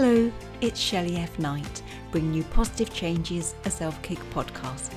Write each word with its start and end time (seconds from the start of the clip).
Hello, 0.00 0.30
it's 0.60 0.78
Shelley 0.78 1.16
F. 1.16 1.36
Knight, 1.40 1.82
bringing 2.12 2.32
you 2.32 2.44
Positive 2.44 2.94
Changes, 2.94 3.56
a 3.64 3.70
self 3.70 4.00
kick 4.00 4.20
podcast. 4.32 4.92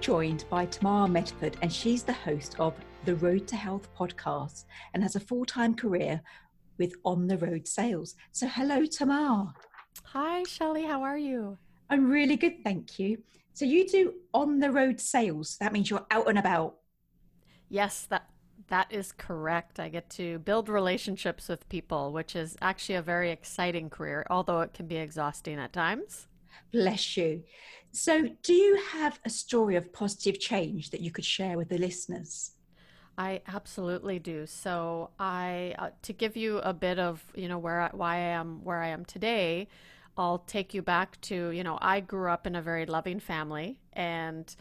Joined 0.00 0.44
by 0.48 0.66
Tamar 0.66 1.08
Medford, 1.08 1.56
and 1.60 1.72
she's 1.72 2.02
the 2.02 2.12
host 2.12 2.58
of 2.58 2.74
the 3.04 3.16
Road 3.16 3.46
to 3.48 3.56
Health 3.56 3.88
podcast 3.98 4.64
and 4.94 5.02
has 5.02 5.16
a 5.16 5.20
full 5.20 5.44
time 5.44 5.74
career 5.74 6.20
with 6.78 6.94
On 7.04 7.26
the 7.26 7.36
Road 7.38 7.66
Sales. 7.66 8.14
So, 8.32 8.46
hello, 8.46 8.84
Tamar. 8.84 9.52
Hi, 10.04 10.44
Shelley. 10.44 10.84
How 10.84 11.02
are 11.02 11.18
you? 11.18 11.58
I'm 11.90 12.08
really 12.08 12.36
good, 12.36 12.62
thank 12.62 12.98
you. 12.98 13.18
So, 13.54 13.64
you 13.64 13.88
do 13.88 14.14
on 14.32 14.60
the 14.60 14.70
road 14.70 15.00
sales. 15.00 15.56
That 15.58 15.72
means 15.72 15.90
you're 15.90 16.06
out 16.10 16.28
and 16.28 16.38
about. 16.38 16.76
Yes, 17.68 18.06
that 18.10 18.28
that 18.68 18.86
is 18.90 19.12
correct. 19.12 19.80
I 19.80 19.88
get 19.88 20.10
to 20.10 20.38
build 20.40 20.68
relationships 20.68 21.48
with 21.48 21.68
people, 21.68 22.12
which 22.12 22.36
is 22.36 22.56
actually 22.60 22.96
a 22.96 23.02
very 23.02 23.30
exciting 23.30 23.90
career, 23.90 24.26
although 24.30 24.60
it 24.60 24.74
can 24.74 24.86
be 24.86 24.96
exhausting 24.96 25.58
at 25.58 25.72
times. 25.72 26.27
Bless 26.72 27.16
you. 27.16 27.42
So, 27.92 28.28
do 28.42 28.52
you 28.52 28.76
have 28.92 29.18
a 29.24 29.30
story 29.30 29.76
of 29.76 29.92
positive 29.92 30.38
change 30.38 30.90
that 30.90 31.00
you 31.00 31.10
could 31.10 31.24
share 31.24 31.56
with 31.56 31.68
the 31.70 31.78
listeners? 31.78 32.52
I 33.16 33.40
absolutely 33.48 34.18
do. 34.18 34.46
So, 34.46 35.10
I 35.18 35.74
uh, 35.78 35.90
to 36.02 36.12
give 36.12 36.36
you 36.36 36.58
a 36.58 36.72
bit 36.72 36.98
of 36.98 37.24
you 37.34 37.48
know 37.48 37.58
where 37.58 37.80
I, 37.80 37.90
why 37.92 38.14
I 38.16 38.18
am 38.18 38.62
where 38.64 38.80
I 38.82 38.88
am 38.88 39.04
today. 39.04 39.68
I'll 40.16 40.38
take 40.40 40.74
you 40.74 40.82
back 40.82 41.20
to 41.22 41.50
you 41.50 41.64
know 41.64 41.78
I 41.80 42.00
grew 42.00 42.30
up 42.30 42.46
in 42.46 42.54
a 42.54 42.62
very 42.62 42.86
loving 42.86 43.20
family, 43.20 43.78
and 43.94 44.54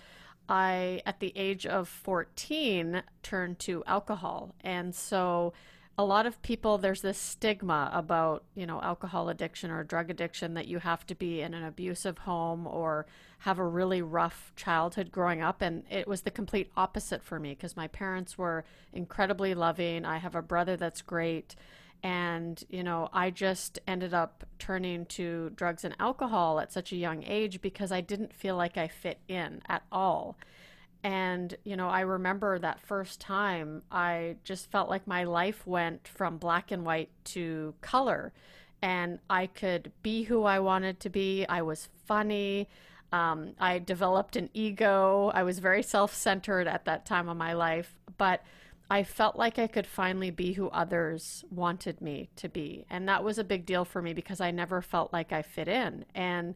I 0.48 1.02
at 1.06 1.20
the 1.20 1.34
age 1.36 1.66
of 1.66 1.90
fourteen 1.90 3.04
turned 3.24 3.60
to 3.60 3.84
alcohol, 3.86 4.56
and 4.62 4.96
so 4.96 5.54
a 5.98 6.06
lot 6.06 6.28
of 6.28 6.40
people 6.44 6.78
there's 6.78 7.02
this 7.02 7.18
stigma 7.18 7.90
about 7.92 8.44
you 8.54 8.68
know 8.68 8.80
alcohol 8.82 9.30
addiction 9.30 9.72
or 9.72 9.84
drug 9.84 10.12
addiction 10.12 10.54
that 10.54 10.68
you 10.68 10.78
have 10.78 11.06
to 11.08 11.16
be 11.16 11.42
in 11.42 11.54
an 11.54 11.64
abusive 11.64 12.20
home 12.20 12.68
or 12.68 13.08
have 13.40 13.60
a 13.60 13.66
really 13.66 14.02
rough 14.02 14.52
childhood 14.56 15.12
growing 15.12 15.42
up. 15.42 15.62
And 15.62 15.84
it 15.90 16.08
was 16.08 16.22
the 16.22 16.32
complete 16.32 16.72
opposite 16.76 17.24
for 17.24 17.40
me 17.40 17.52
because 17.52 17.78
my 17.78 17.88
parents 17.88 18.38
were 18.38 18.66
incredibly 18.94 19.54
loving. 19.54 20.06
I 20.06 20.18
have 20.18 20.36
a 20.36 20.42
brother 20.42 20.76
that's 20.76 21.02
great. 21.02 21.56
And 22.04 22.64
you 22.70 22.84
know 22.84 23.10
i 23.12 23.32
just 23.32 23.80
ended 23.88 24.14
up 24.14 24.46
turning 24.60 25.08
to 25.08 25.50
drugs 25.56 25.84
and 25.84 25.96
alcohol 26.00 26.60
at 26.60 26.72
such 26.72 26.92
a 26.92 26.96
young 26.96 27.24
age 27.24 27.60
because 27.60 27.92
i 27.92 28.02
didn't 28.02 28.32
feel 28.32 28.56
like 28.56 28.78
i 28.78 28.88
fit 28.88 29.18
in 29.28 29.64
at 29.68 29.82
all 29.92 30.38
and, 31.08 31.56
you 31.64 31.78
know, 31.78 31.88
I 31.88 32.02
remember 32.02 32.60
that 32.60 32.82
first 32.82 33.22
time 33.22 33.82
I 33.90 34.36
just 34.44 34.70
felt 34.70 34.90
like 34.90 35.08
my 35.08 35.24
life 35.24 35.66
went 35.66 36.06
from 36.06 36.38
black 36.38 36.70
and 36.70 36.86
white 36.86 37.12
to 37.36 37.76
color. 37.80 38.34
And 38.82 39.20
I 39.30 39.48
could 39.48 39.94
be 40.04 40.24
who 40.24 40.44
I 40.44 40.60
wanted 40.60 41.00
to 41.00 41.10
be. 41.10 41.46
I 41.48 41.62
was 41.62 41.88
funny. 42.08 42.68
Um, 43.14 43.54
I 43.58 43.80
developed 43.80 44.36
an 44.36 44.50
ego. 44.54 45.32
I 45.34 45.44
was 45.44 45.60
very 45.60 45.82
self 45.82 46.14
centered 46.14 46.68
at 46.68 46.84
that 46.84 47.06
time 47.06 47.30
of 47.30 47.38
my 47.38 47.54
life. 47.54 47.96
But 48.18 48.44
I 48.92 49.04
felt 49.04 49.38
like 49.38 49.58
I 49.58 49.68
could 49.68 49.88
finally 49.88 50.30
be 50.30 50.52
who 50.52 50.68
others 50.72 51.46
wanted 51.50 52.02
me 52.02 52.32
to 52.36 52.50
be. 52.50 52.86
And 52.90 53.08
that 53.08 53.24
was 53.24 53.38
a 53.38 53.46
big 53.46 53.66
deal 53.66 53.86
for 53.86 54.02
me 54.02 54.12
because 54.12 54.42
I 54.42 54.52
never 54.52 54.82
felt 54.82 55.14
like 55.14 55.32
I 55.32 55.42
fit 55.42 55.70
in. 55.70 56.04
And 56.14 56.56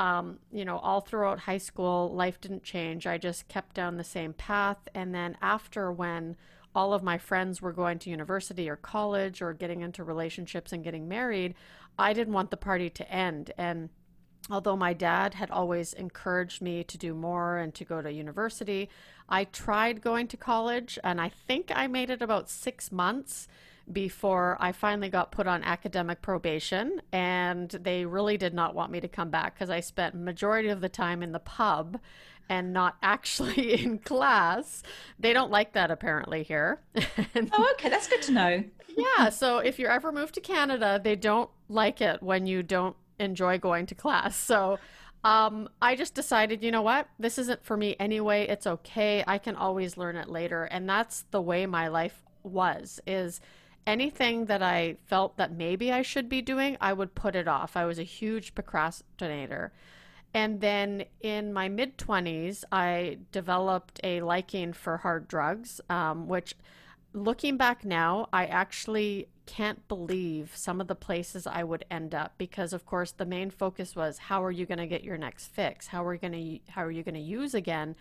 um, 0.00 0.38
you 0.50 0.64
know, 0.64 0.78
all 0.78 1.02
throughout 1.02 1.40
high 1.40 1.58
school, 1.58 2.10
life 2.14 2.40
didn't 2.40 2.62
change. 2.62 3.06
I 3.06 3.18
just 3.18 3.48
kept 3.48 3.74
down 3.74 3.98
the 3.98 4.02
same 4.02 4.32
path. 4.32 4.78
And 4.94 5.14
then 5.14 5.36
after, 5.42 5.92
when 5.92 6.36
all 6.74 6.94
of 6.94 7.02
my 7.02 7.18
friends 7.18 7.60
were 7.60 7.74
going 7.74 7.98
to 7.98 8.10
university 8.10 8.70
or 8.70 8.76
college 8.76 9.42
or 9.42 9.52
getting 9.52 9.82
into 9.82 10.02
relationships 10.02 10.72
and 10.72 10.82
getting 10.82 11.06
married, 11.06 11.54
I 11.98 12.14
didn't 12.14 12.32
want 12.32 12.50
the 12.50 12.56
party 12.56 12.88
to 12.88 13.12
end. 13.12 13.52
And 13.58 13.90
although 14.50 14.74
my 14.74 14.94
dad 14.94 15.34
had 15.34 15.50
always 15.50 15.92
encouraged 15.92 16.62
me 16.62 16.82
to 16.82 16.96
do 16.96 17.12
more 17.12 17.58
and 17.58 17.74
to 17.74 17.84
go 17.84 18.00
to 18.00 18.10
university, 18.10 18.88
I 19.28 19.44
tried 19.44 20.00
going 20.00 20.28
to 20.28 20.38
college 20.38 20.98
and 21.04 21.20
I 21.20 21.28
think 21.28 21.70
I 21.74 21.88
made 21.88 22.08
it 22.08 22.22
about 22.22 22.48
six 22.48 22.90
months 22.90 23.48
before 23.92 24.56
I 24.60 24.72
finally 24.72 25.08
got 25.08 25.32
put 25.32 25.46
on 25.46 25.62
academic 25.64 26.22
probation 26.22 27.02
and 27.12 27.70
they 27.70 28.04
really 28.04 28.36
did 28.36 28.54
not 28.54 28.74
want 28.74 28.92
me 28.92 29.00
to 29.00 29.08
come 29.08 29.30
back 29.30 29.54
because 29.54 29.70
I 29.70 29.80
spent 29.80 30.14
majority 30.14 30.68
of 30.68 30.80
the 30.80 30.88
time 30.88 31.22
in 31.22 31.32
the 31.32 31.38
pub 31.38 31.98
and 32.48 32.72
not 32.72 32.96
actually 33.02 33.82
in 33.82 33.98
class. 33.98 34.82
They 35.18 35.32
don't 35.32 35.50
like 35.50 35.72
that 35.72 35.90
apparently 35.90 36.42
here. 36.42 36.80
oh, 36.96 37.70
okay, 37.72 37.88
that's 37.88 38.08
good 38.08 38.22
to 38.22 38.32
know. 38.32 38.64
yeah, 38.96 39.30
so 39.30 39.58
if 39.58 39.78
you're 39.78 39.90
ever 39.90 40.12
moved 40.12 40.34
to 40.34 40.40
Canada, 40.40 41.00
they 41.02 41.16
don't 41.16 41.50
like 41.68 42.00
it 42.00 42.22
when 42.22 42.46
you 42.46 42.62
don't 42.62 42.96
enjoy 43.18 43.58
going 43.58 43.86
to 43.86 43.94
class. 43.94 44.36
So 44.36 44.78
um, 45.22 45.68
I 45.82 45.96
just 45.96 46.14
decided, 46.14 46.62
you 46.62 46.70
know 46.70 46.82
what? 46.82 47.08
This 47.18 47.38
isn't 47.38 47.64
for 47.64 47.76
me 47.76 47.94
anyway. 48.00 48.46
It's 48.46 48.66
okay. 48.66 49.22
I 49.26 49.38
can 49.38 49.54
always 49.54 49.96
learn 49.96 50.16
it 50.16 50.28
later. 50.28 50.64
And 50.64 50.88
that's 50.88 51.24
the 51.30 51.42
way 51.42 51.66
my 51.66 51.88
life 51.88 52.22
was 52.42 53.00
is 53.06 53.40
anything 53.86 54.46
that 54.46 54.62
I 54.62 54.96
felt 55.06 55.36
that 55.36 55.52
maybe 55.52 55.92
I 55.92 56.02
should 56.02 56.28
be 56.28 56.42
doing, 56.42 56.76
I 56.80 56.92
would 56.92 57.14
put 57.14 57.34
it 57.34 57.48
off. 57.48 57.76
I 57.76 57.84
was 57.84 57.98
a 57.98 58.04
huge 58.04 58.54
procrastinator. 58.54 59.72
And 60.32 60.60
then 60.60 61.04
in 61.20 61.52
my 61.52 61.68
mid 61.68 61.98
20s, 61.98 62.64
I 62.70 63.18
developed 63.32 64.00
a 64.04 64.20
liking 64.20 64.72
for 64.72 64.98
hard 64.98 65.26
drugs, 65.26 65.80
um, 65.90 66.28
which 66.28 66.54
looking 67.12 67.56
back 67.56 67.84
now, 67.84 68.28
I 68.32 68.46
actually 68.46 69.28
can't 69.46 69.86
believe 69.88 70.52
some 70.54 70.80
of 70.80 70.86
the 70.86 70.94
places 70.94 71.44
I 71.44 71.64
would 71.64 71.84
end 71.90 72.14
up 72.14 72.34
because 72.38 72.72
of 72.72 72.86
course 72.86 73.10
the 73.10 73.26
main 73.26 73.50
focus 73.50 73.96
was 73.96 74.16
how 74.16 74.44
are 74.44 74.52
you 74.52 74.64
going 74.64 74.78
to 74.78 74.86
get 74.86 75.02
your 75.02 75.18
next 75.18 75.48
fix? 75.48 75.88
How 75.88 76.06
are 76.06 76.14
you 76.14 76.20
going 76.20 76.32
to 76.32 76.72
how 76.72 76.84
are 76.84 76.90
you 76.90 77.02
going 77.02 77.16
to 77.16 77.20
use 77.20 77.54
again? 77.54 77.96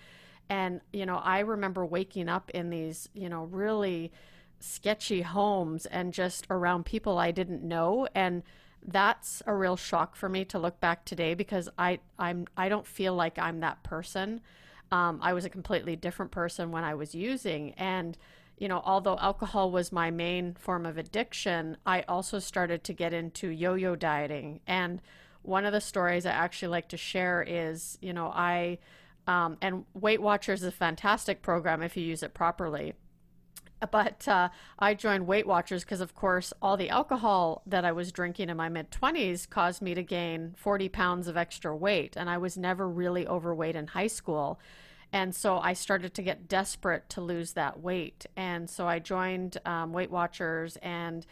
And 0.48 0.82
you 0.94 1.08
know, 1.08 1.18
I 1.18 1.40
remember 1.40 1.86
waking 1.86 2.30
up 2.30 2.52
in 2.52 2.70
these, 2.70 3.10
you 3.16 3.30
know, 3.30 3.46
really 3.46 4.12
sketchy 4.60 5.22
homes 5.22 5.86
and 5.86 6.14
just 6.14 6.46
around 6.50 6.86
people 6.86 7.18
I 7.18 7.32
didn't 7.32 7.64
know. 7.64 8.08
And 8.14 8.44
that's 8.86 9.42
a 9.46 9.54
real 9.54 9.76
shock 9.76 10.16
for 10.16 10.30
me 10.30 10.46
to 10.46 10.60
look 10.60 10.80
back 10.80 11.06
today 11.06 11.34
because 11.34 11.70
I 11.78 12.00
I'm 12.18 12.48
I 12.56 12.70
don't 12.70 12.88
feel 12.88 13.14
like 13.16 13.38
I'm 13.38 13.60
that 13.60 13.84
person. 13.84 14.42
Um, 14.92 15.20
I 15.22 15.34
was 15.34 15.46
a 15.46 15.50
completely 15.50 15.96
different 15.96 16.32
person 16.32 16.72
when 16.72 16.84
I 16.84 16.96
was 16.96 17.14
using. 17.14 17.74
And 17.74 18.18
you 18.58 18.68
know 18.68 18.82
although 18.86 19.18
alcohol 19.18 19.72
was 19.72 19.92
my 19.92 20.12
main 20.12 20.56
form 20.56 20.86
of 20.86 20.98
addiction 20.98 21.78
I 21.86 22.02
also 22.04 22.40
started 22.40 22.84
to 22.86 22.94
get 22.94 23.14
into 23.14 23.50
yo-yo 23.50 23.96
dieting. 23.96 24.62
And 24.68 25.02
one 25.42 25.66
of 25.66 25.74
the 25.74 25.82
stories 25.82 26.26
I 26.26 26.32
actually 26.32 26.70
like 26.70 26.90
to 26.90 26.98
share 26.98 27.44
is 27.48 27.98
you 28.02 28.14
know 28.14 28.28
I 28.28 28.80
um, 29.28 29.58
and 29.62 29.86
Weight 29.94 30.22
Watchers 30.22 30.62
is 30.64 30.70
a 30.70 30.72
fantastic 30.72 31.44
program 31.44 31.84
if 31.84 31.96
you 31.96 32.04
use 32.04 32.24
it 32.24 32.34
properly 32.34 32.94
but 33.92 34.28
uh, 34.28 34.50
I 34.78 34.94
joined 34.94 35.28
Weight 35.28 35.48
Watchers 35.48 35.84
because, 35.84 36.02
of 36.02 36.16
course, 36.16 36.54
all 36.62 36.78
the 36.78 36.90
alcohol 36.90 37.62
that 37.66 37.86
I 37.86 37.92
was 37.92 38.12
drinking 38.12 38.50
in 38.50 38.58
my 38.58 38.70
mid 38.70 38.92
20s 38.92 39.50
caused 39.50 39.82
me 39.82 39.94
to 39.94 40.04
gain 40.04 40.54
40 40.58 40.90
pounds 40.90 41.28
of 41.28 41.38
extra 41.38 41.76
weight. 41.76 42.16
And 42.18 42.30
I 42.30 42.38
was 42.38 42.58
never 42.58 42.88
really 42.88 43.28
overweight 43.28 43.76
in 43.76 43.88
high 43.88 44.08
school. 44.08 44.60
And 45.12 45.34
so 45.34 45.58
I 45.58 45.74
started 45.74 46.14
to 46.16 46.22
get 46.22 46.48
desperate 46.48 47.10
to 47.10 47.22
lose 47.22 47.54
that 47.54 47.80
weight. 47.80 48.26
And 48.36 48.70
so 48.70 48.88
I 48.88 49.00
joined 49.00 49.58
um, 49.66 49.92
Weight 49.92 50.12
Watchers, 50.12 50.78
and 50.78 51.26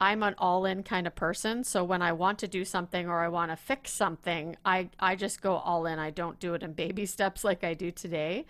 I'm 0.00 0.22
an 0.22 0.34
all 0.38 0.64
in 0.64 0.82
kind 0.82 1.06
of 1.06 1.14
person. 1.14 1.62
So 1.62 1.84
when 1.84 2.02
I 2.02 2.12
want 2.12 2.38
to 2.40 2.48
do 2.48 2.64
something 2.64 3.08
or 3.08 3.20
I 3.20 3.28
want 3.28 3.52
to 3.52 3.56
fix 3.56 3.92
something, 3.92 4.56
I, 4.64 4.88
I 4.98 5.14
just 5.14 5.42
go 5.42 5.56
all 5.56 5.86
in. 5.86 5.98
I 5.98 6.10
don't 6.10 6.40
do 6.40 6.54
it 6.54 6.62
in 6.62 6.72
baby 6.72 7.06
steps 7.06 7.44
like 7.44 7.62
I 7.62 7.74
do 7.74 7.90
today. 7.90 8.46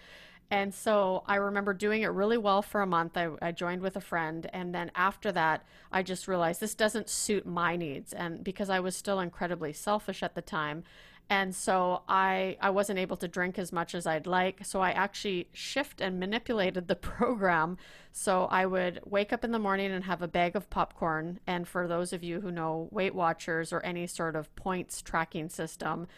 And 0.50 0.75
so 0.75 1.23
I 1.26 1.37
remember 1.37 1.73
doing 1.73 2.02
it 2.02 2.08
really 2.08 2.38
well 2.38 2.61
for 2.61 2.82
a 2.82 2.87
month. 2.87 3.17
I, 3.17 3.31
I, 3.41 3.52
joined 3.52 3.82
with 3.82 3.97
a 3.97 4.00
friend. 4.00 4.50
And 4.52 4.75
then 4.75 4.91
after 4.97 5.31
that, 5.31 5.64
I 5.93 6.02
just 6.02 6.26
realized 6.26 6.61
this 6.61 6.75
doesn't 6.75 7.08
suit 7.08 7.47
my 7.47 7.76
needs. 7.76 8.12
And 8.12 8.43
because 8.43 8.69
I 8.69 8.81
was 8.81 8.97
still 8.97 9.20
incredibly 9.20 9.73
selfish 9.73 10.25
at 10.25 10.35
the 10.35 10.43
time. 10.43 10.82
And 11.31 11.55
so 11.55 12.02
I, 12.08 12.56
I 12.61 12.70
wasn't 12.70 12.99
able 12.99 13.17
to 13.19 13.29
drink 13.29 13.56
as 13.56 13.70
much 13.70 13.94
as 13.94 14.05
I'd 14.05 14.26
like. 14.26 14.64
So 14.64 14.81
I 14.81 14.91
actually 14.91 15.47
shift 15.52 16.00
and 16.00 16.19
manipulated 16.19 16.88
the 16.88 16.97
program. 16.97 17.79
So 18.11 18.47
I 18.47 18.67
would 18.67 19.00
wake 19.05 19.32
up 19.32 19.44
in 19.44 19.52
the 19.52 19.61
morning 19.61 19.93
and 19.93 20.05
have 20.05 20.20
a 20.20 20.29
bag 20.29 20.56
of 20.56 20.69
popcorn. 20.69 21.38
And 21.47 21.69
for 21.69 21.87
those 21.87 22.12
of 22.12 22.25
you 22.25 22.41
who 22.41 22.50
know 22.50 22.88
Weight 22.91 23.14
Watchers 23.14 23.73
or 23.73 23.81
any 23.85 24.08
sort 24.08 24.35
of 24.35 24.55
points 24.56 25.00
tracking 25.00 25.49
system, 25.49 26.08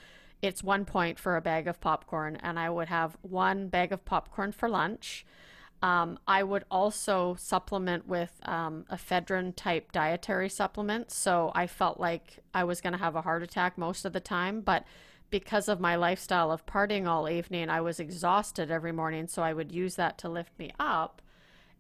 it's 0.43 0.63
one 0.63 0.85
point 0.85 1.19
for 1.21 1.37
a 1.37 1.41
bag 1.41 1.69
of 1.69 1.81
popcorn, 1.81 2.37
and 2.43 2.59
I 2.59 2.69
would 2.69 2.89
have 2.89 3.17
one 3.23 3.69
bag 3.69 3.93
of 3.93 4.05
popcorn 4.05 4.51
for 4.51 4.69
lunch. 4.69 5.25
Um, 5.83 6.19
I 6.29 6.43
would 6.43 6.65
also 6.71 7.37
supplement 7.39 8.07
with 8.07 8.33
um, 8.45 8.85
ephedrine 8.91 9.55
type 9.55 9.91
dietary 9.91 10.49
supplements. 10.49 11.17
So 11.17 11.51
I 11.55 11.67
felt 11.67 11.99
like 11.99 12.39
I 12.55 12.65
was 12.65 12.81
going 12.81 12.93
to 12.93 12.99
have 12.99 13.17
a 13.17 13.23
heart 13.23 13.43
attack 13.43 13.77
most 13.77 14.05
of 14.05 14.13
the 14.13 14.21
time. 14.21 14.61
But 14.61 14.85
because 15.31 15.69
of 15.69 15.81
my 15.81 15.97
lifestyle 15.97 16.53
of 16.53 16.67
partying 16.67 17.09
all 17.09 17.29
evening, 17.29 17.69
I 17.69 17.81
was 17.81 17.99
exhausted 17.99 18.71
every 18.71 18.93
morning. 18.93 19.27
So 19.27 19.43
I 19.43 19.53
would 19.53 19.73
use 19.73 19.97
that 19.97 20.19
to 20.19 20.29
lift 20.29 20.57
me 20.57 20.71
up. 20.79 21.21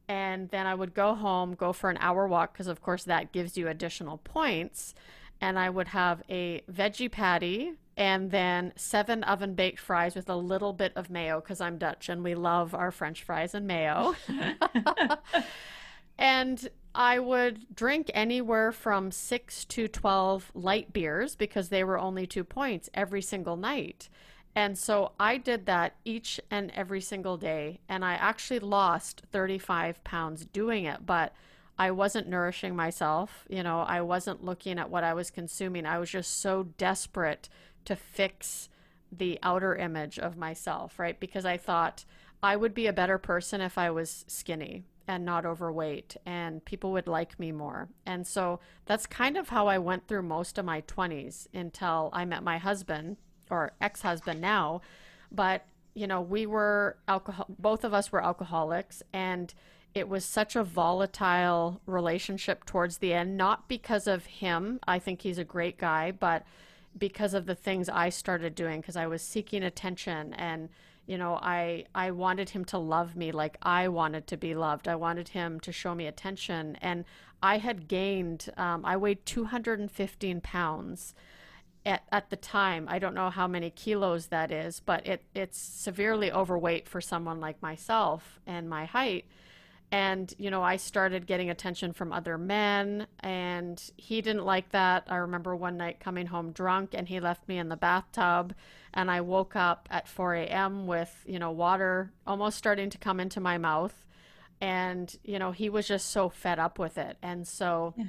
And 0.08 0.48
then 0.48 0.66
I 0.66 0.74
would 0.74 0.94
go 0.94 1.14
home, 1.14 1.54
go 1.54 1.72
for 1.72 1.88
an 1.88 1.98
hour 2.00 2.26
walk, 2.26 2.52
because 2.52 2.66
of 2.66 2.82
course 2.82 3.04
that 3.04 3.30
gives 3.30 3.56
you 3.56 3.68
additional 3.68 4.18
points. 4.18 4.94
And 5.40 5.56
I 5.58 5.70
would 5.70 5.88
have 5.88 6.24
a 6.28 6.62
veggie 6.70 7.10
patty 7.10 7.74
and 7.96 8.30
then 8.30 8.72
seven 8.76 9.22
oven 9.24 9.54
baked 9.54 9.80
fries 9.80 10.14
with 10.14 10.28
a 10.28 10.36
little 10.36 10.72
bit 10.72 10.92
of 10.96 11.10
mayo 11.10 11.40
because 11.40 11.60
I'm 11.60 11.78
Dutch 11.78 12.08
and 12.08 12.24
we 12.24 12.34
love 12.34 12.74
our 12.74 12.90
French 12.90 13.22
fries 13.22 13.54
and 13.54 13.66
mayo. 13.66 14.14
and 16.18 16.68
I 16.94 17.18
would 17.18 17.74
drink 17.74 18.10
anywhere 18.14 18.72
from 18.72 19.10
six 19.10 19.64
to 19.66 19.88
12 19.88 20.52
light 20.54 20.92
beers 20.92 21.34
because 21.36 21.68
they 21.68 21.84
were 21.84 21.98
only 21.98 22.26
two 22.26 22.44
points 22.44 22.90
every 22.94 23.22
single 23.22 23.56
night. 23.56 24.08
And 24.54 24.76
so 24.76 25.12
I 25.18 25.38
did 25.38 25.66
that 25.66 25.96
each 26.04 26.38
and 26.50 26.70
every 26.72 27.00
single 27.00 27.38
day. 27.38 27.80
And 27.88 28.04
I 28.04 28.14
actually 28.14 28.58
lost 28.58 29.22
35 29.32 30.04
pounds 30.04 30.44
doing 30.44 30.84
it. 30.84 31.06
But 31.06 31.32
I 31.82 31.90
wasn't 31.90 32.28
nourishing 32.28 32.76
myself. 32.76 33.44
You 33.48 33.64
know, 33.64 33.80
I 33.80 34.02
wasn't 34.02 34.44
looking 34.44 34.78
at 34.78 34.88
what 34.88 35.02
I 35.02 35.14
was 35.14 35.32
consuming. 35.32 35.84
I 35.84 35.98
was 35.98 36.10
just 36.10 36.38
so 36.40 36.68
desperate 36.78 37.48
to 37.86 37.96
fix 37.96 38.68
the 39.10 39.36
outer 39.42 39.74
image 39.74 40.16
of 40.16 40.36
myself, 40.36 40.96
right? 41.00 41.18
Because 41.18 41.44
I 41.44 41.56
thought 41.56 42.04
I 42.40 42.54
would 42.54 42.72
be 42.72 42.86
a 42.86 42.92
better 42.92 43.18
person 43.18 43.60
if 43.60 43.78
I 43.78 43.90
was 43.90 44.24
skinny 44.28 44.84
and 45.08 45.24
not 45.24 45.44
overweight 45.44 46.16
and 46.24 46.64
people 46.64 46.92
would 46.92 47.08
like 47.08 47.40
me 47.40 47.50
more. 47.50 47.88
And 48.06 48.28
so 48.28 48.60
that's 48.86 49.04
kind 49.04 49.36
of 49.36 49.48
how 49.48 49.66
I 49.66 49.78
went 49.78 50.06
through 50.06 50.22
most 50.22 50.58
of 50.58 50.64
my 50.64 50.82
20s 50.82 51.48
until 51.52 52.10
I 52.12 52.24
met 52.24 52.44
my 52.44 52.58
husband 52.58 53.16
or 53.50 53.72
ex-husband 53.80 54.40
now. 54.40 54.82
But, 55.32 55.66
you 55.94 56.06
know, 56.06 56.20
we 56.20 56.46
were 56.46 56.98
alcohol 57.08 57.46
both 57.58 57.82
of 57.82 57.92
us 57.92 58.12
were 58.12 58.22
alcoholics 58.22 59.02
and 59.12 59.52
it 59.94 60.08
was 60.08 60.24
such 60.24 60.56
a 60.56 60.64
volatile 60.64 61.80
relationship 61.86 62.64
towards 62.64 62.98
the 62.98 63.12
end 63.12 63.36
not 63.36 63.68
because 63.68 64.06
of 64.06 64.26
him. 64.26 64.80
I 64.86 64.98
think 64.98 65.22
he's 65.22 65.38
a 65.38 65.44
great 65.44 65.78
guy, 65.78 66.12
but 66.12 66.44
because 66.96 67.34
of 67.34 67.46
the 67.46 67.54
things 67.54 67.88
I 67.88 68.08
started 68.08 68.54
doing 68.54 68.80
because 68.80 68.96
I 68.96 69.06
was 69.06 69.22
seeking 69.22 69.62
attention 69.62 70.34
and 70.34 70.68
you 71.06 71.18
know 71.18 71.38
I 71.40 71.86
I 71.94 72.10
wanted 72.10 72.50
him 72.50 72.64
to 72.66 72.78
love 72.78 73.16
me 73.16 73.32
like 73.32 73.56
I 73.62 73.88
wanted 73.88 74.26
to 74.28 74.36
be 74.36 74.54
loved. 74.54 74.88
I 74.88 74.96
wanted 74.96 75.28
him 75.28 75.60
to 75.60 75.72
show 75.72 75.94
me 75.94 76.06
attention 76.06 76.76
and 76.80 77.04
I 77.42 77.58
had 77.58 77.88
gained 77.88 78.50
um, 78.56 78.84
I 78.84 78.96
weighed 78.96 79.24
215 79.26 80.40
pounds 80.40 81.14
at, 81.84 82.04
at 82.12 82.30
the 82.30 82.36
time. 82.36 82.86
I 82.88 82.98
don't 82.98 83.14
know 83.14 83.30
how 83.30 83.48
many 83.48 83.70
kilos 83.70 84.26
that 84.26 84.50
is, 84.50 84.80
but 84.80 85.06
it 85.06 85.24
it's 85.34 85.58
severely 85.58 86.30
overweight 86.30 86.88
for 86.88 87.00
someone 87.00 87.40
like 87.40 87.60
myself 87.62 88.40
and 88.46 88.68
my 88.68 88.84
height 88.84 89.24
and 89.92 90.32
you 90.38 90.50
know 90.50 90.62
i 90.62 90.76
started 90.76 91.26
getting 91.26 91.50
attention 91.50 91.92
from 91.92 92.12
other 92.12 92.38
men 92.38 93.06
and 93.20 93.92
he 93.96 94.20
didn't 94.22 94.44
like 94.44 94.70
that. 94.70 95.04
I 95.06 95.16
remember 95.16 95.54
one 95.54 95.76
night 95.76 96.00
coming 96.00 96.26
home 96.26 96.50
drunk 96.50 96.94
and 96.94 97.06
he 97.06 97.20
left 97.20 97.46
me 97.46 97.58
in 97.58 97.68
the 97.68 97.76
bathtub 97.76 98.54
and 98.94 99.10
i 99.10 99.20
woke 99.20 99.54
up 99.54 99.88
at 99.90 100.08
4 100.08 100.34
a.m 100.34 100.86
with 100.86 101.24
you 101.26 101.38
know 101.38 101.50
water 101.50 102.10
almost 102.26 102.56
starting 102.56 102.90
to 102.90 102.98
come 102.98 103.20
into 103.20 103.38
my 103.38 103.58
mouth. 103.58 103.94
And 104.60 105.14
you 105.24 105.38
know 105.38 105.52
he 105.52 105.68
was 105.68 105.86
just 105.86 106.10
so 106.10 106.28
fed 106.28 106.58
up 106.58 106.78
with 106.78 106.96
it. 106.96 107.18
And 107.22 107.46
so 107.46 107.94
yeah. 107.96 108.04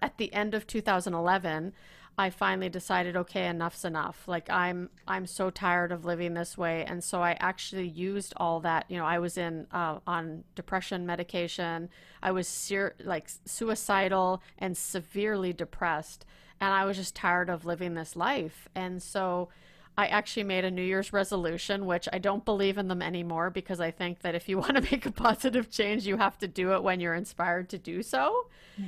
at 0.00 0.18
the 0.18 0.32
end 0.32 0.54
of 0.54 0.66
2011 0.66 1.72
I 2.18 2.30
finally 2.30 2.70
decided, 2.70 3.14
okay, 3.14 3.46
enough's 3.46 3.84
enough. 3.84 4.26
Like 4.26 4.48
I'm, 4.48 4.88
I'm 5.06 5.26
so 5.26 5.50
tired 5.50 5.92
of 5.92 6.04
living 6.06 6.32
this 6.32 6.56
way, 6.56 6.84
and 6.84 7.04
so 7.04 7.22
I 7.22 7.36
actually 7.40 7.88
used 7.88 8.32
all 8.38 8.60
that. 8.60 8.86
You 8.88 8.96
know, 8.96 9.04
I 9.04 9.18
was 9.18 9.36
in 9.36 9.66
uh, 9.70 9.98
on 10.06 10.44
depression 10.54 11.04
medication. 11.04 11.90
I 12.22 12.32
was 12.32 12.48
ser- 12.48 12.94
like 13.04 13.28
suicidal 13.44 14.42
and 14.58 14.76
severely 14.76 15.52
depressed, 15.52 16.24
and 16.58 16.72
I 16.72 16.86
was 16.86 16.96
just 16.96 17.14
tired 17.14 17.50
of 17.50 17.66
living 17.66 17.94
this 17.94 18.16
life. 18.16 18.66
And 18.74 19.02
so, 19.02 19.50
I 19.98 20.06
actually 20.06 20.44
made 20.44 20.64
a 20.64 20.70
New 20.70 20.82
Year's 20.82 21.12
resolution, 21.12 21.86
which 21.86 22.06
I 22.12 22.18
don't 22.18 22.44
believe 22.44 22.76
in 22.76 22.88
them 22.88 23.00
anymore 23.00 23.48
because 23.48 23.80
I 23.80 23.90
think 23.90 24.20
that 24.20 24.34
if 24.34 24.48
you 24.48 24.58
want 24.58 24.76
to 24.76 24.82
make 24.82 25.06
a 25.06 25.12
positive 25.12 25.70
change, 25.70 26.06
you 26.06 26.16
have 26.16 26.38
to 26.38 26.48
do 26.48 26.72
it 26.72 26.82
when 26.82 27.00
you're 27.00 27.14
inspired 27.14 27.68
to 27.70 27.78
do 27.78 28.02
so. 28.02 28.46
Yeah. 28.76 28.86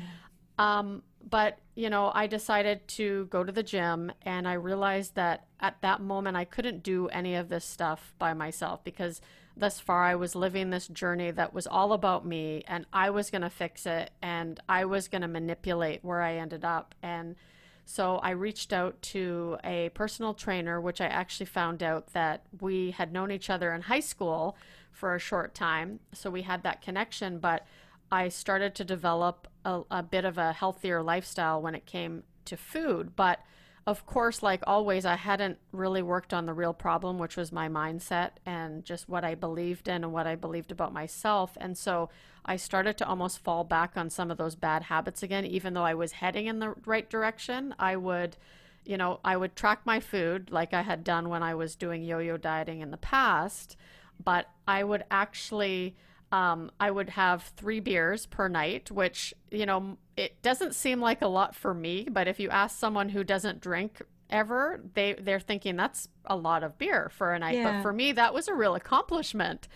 Um, 0.59 1.03
but 1.29 1.59
you 1.75 1.91
know 1.91 2.11
i 2.15 2.27
decided 2.27 2.87
to 2.89 3.27
go 3.27 3.45
to 3.45 3.53
the 3.53 3.63
gym 3.63 4.11
and 4.23 4.47
i 4.49 4.53
realized 4.53 5.15
that 5.15 5.47
at 5.61 5.81
that 5.83 6.01
moment 6.01 6.37
i 6.37 6.45
couldn't 6.45 6.83
do 6.83 7.09
any 7.09 7.35
of 7.35 7.49
this 7.49 7.65
stuff 7.65 8.15
by 8.19 8.33
myself 8.33 8.83
because 8.85 9.21
thus 9.57 9.81
far 9.81 10.05
i 10.05 10.15
was 10.15 10.35
living 10.35 10.71
this 10.71 10.89
journey 10.89 11.31
that 11.31 11.53
was 11.53 11.67
all 11.67 11.93
about 11.93 12.25
me 12.25 12.63
and 12.67 12.87
i 12.93 13.11
was 13.11 13.31
going 13.31 13.43
to 13.43 13.51
fix 13.51 13.87
it 13.87 14.11
and 14.23 14.61
i 14.69 14.85
was 14.85 15.09
going 15.09 15.23
to 15.23 15.29
manipulate 15.29 16.05
where 16.05 16.23
i 16.23 16.35
ended 16.35 16.65
up. 16.65 16.95
And 17.03 17.37
so 17.85 18.17
i 18.19 18.31
reached 18.31 18.73
out 18.73 19.01
to 19.03 19.57
a 19.65 19.91
personal 19.91 20.35
trainer 20.35 20.81
which 20.81 21.01
i 21.01 21.07
actually 21.07 21.47
found 21.47 21.83
out 21.83 22.13
that 22.13 22.45
we 22.61 22.93
had 22.93 23.13
known 23.13 23.31
each 23.31 23.51
other 23.51 23.73
in 23.73 23.83
high 23.83 24.01
school 24.01 24.57
for 24.93 25.15
a 25.15 25.21
short 25.21 25.55
time. 25.55 26.01
So 26.13 26.29
we 26.29 26.43
had 26.43 26.63
that 26.63 26.83
connection 26.83 27.39
but 27.39 27.67
I 28.11 28.29
started 28.29 28.75
to 28.77 28.85
develop 28.85 29.48
a, 29.65 29.83
a 29.91 30.03
bit 30.03 30.25
of 30.25 30.39
a 30.39 30.53
healthier 30.53 31.03
lifestyle 31.03 31.61
when 31.61 31.75
it 31.75 31.87
came 31.87 32.23
to 32.45 32.57
food. 32.57 33.15
But 33.17 33.41
of 33.87 34.05
course, 34.05 34.43
like 34.43 34.63
always, 34.67 35.07
I 35.07 35.17
hadn't 35.17 35.59
really 35.73 36.03
worked 36.03 36.35
on 36.35 36.45
the 36.45 36.53
real 36.53 36.75
problem, 36.75 37.19
which 37.19 37.39
was 37.39 37.51
my 37.51 37.71
mindset 37.71 38.33
and 38.45 38.85
just 38.85 39.09
what 39.09 39.25
I 39.25 39.35
believed 39.35 39.89
in 39.89 40.05
and 40.05 40.13
what 40.13 40.27
I 40.27 40.35
believed 40.35 40.71
about 40.71 40.93
myself. 40.93 41.57
And 41.59 41.77
so 41.77 42.11
I 42.45 42.57
started 42.57 42.99
to 42.99 43.09
almost 43.09 43.39
fall 43.39 43.65
back 43.65 43.97
on 43.97 44.11
some 44.11 44.31
of 44.31 44.37
those 44.37 44.57
bad 44.57 44.83
habits 44.83 45.23
again, 45.23 45.47
even 45.47 45.73
though 45.73 45.85
I 45.85 45.95
was 45.95 46.13
heading 46.13 46.49
in 46.49 46.59
the 46.59 46.75
right 46.85 47.09
direction. 47.09 47.75
I 47.79 47.97
would, 47.97 48.37
you 48.85 48.99
know, 48.99 49.21
I 49.25 49.39
would 49.39 49.57
track 49.57 49.81
my 49.87 50.01
food 50.01 50.51
like 50.51 50.75
I 50.75 50.83
had 50.83 51.03
done 51.03 51.31
when 51.31 51.43
I 51.43 51.55
was 51.55 51.75
doing 51.75 52.03
yo 52.03 52.19
yo 52.19 52.37
dieting 52.37 52.83
in 52.83 52.91
the 52.91 52.99
past, 52.99 53.75
but 54.23 54.51
I 54.67 54.85
would 54.85 55.05
actually 55.11 55.97
um, 56.31 56.71
I 56.79 56.91
would 56.91 57.11
have 57.11 57.43
three 57.57 57.81
beers 57.81 58.27
per 58.27 58.49
night, 58.49 58.91
which, 58.91 59.33
you 59.51 59.67
know, 59.67 59.97
it 60.17 60.41
doesn't 60.43 60.75
seem 60.75 61.01
like 61.01 61.23
a 61.23 61.29
lot 61.29 61.55
for 61.55 61.73
me, 61.73 62.09
but 62.11 62.29
if 62.29 62.39
you 62.39 62.51
ask 62.51 62.79
someone 62.79 63.09
who 63.09 63.25
doesn't 63.25 63.61
drink 63.61 64.03
ever, 64.29 64.81
they, 64.95 65.15
they're 65.15 65.41
thinking 65.41 65.77
that's 65.77 66.09
a 66.27 66.37
lot 66.37 66.63
of 66.63 66.77
beer 66.77 67.11
for 67.15 67.33
a 67.33 67.39
night. 67.39 67.57
Yeah. 67.57 67.77
But 67.77 67.83
for 67.83 67.93
me, 67.93 68.13
that 68.13 68.35
was 68.35 68.49
a 68.49 68.55
real 68.55 68.75
accomplishment. 68.75 69.69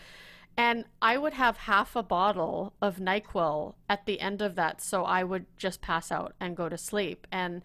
And 0.54 0.84
I 1.00 1.16
would 1.16 1.32
have 1.32 1.56
half 1.56 1.96
a 1.96 2.02
bottle 2.02 2.74
of 2.82 2.96
NyQuil 2.96 3.74
at 3.88 4.04
the 4.04 4.20
end 4.20 4.42
of 4.42 4.54
that. 4.56 4.82
So 4.82 5.04
I 5.04 5.24
would 5.24 5.46
just 5.56 5.80
pass 5.80 6.12
out 6.12 6.34
and 6.38 6.54
go 6.54 6.68
to 6.68 6.76
sleep. 6.76 7.26
And 7.32 7.62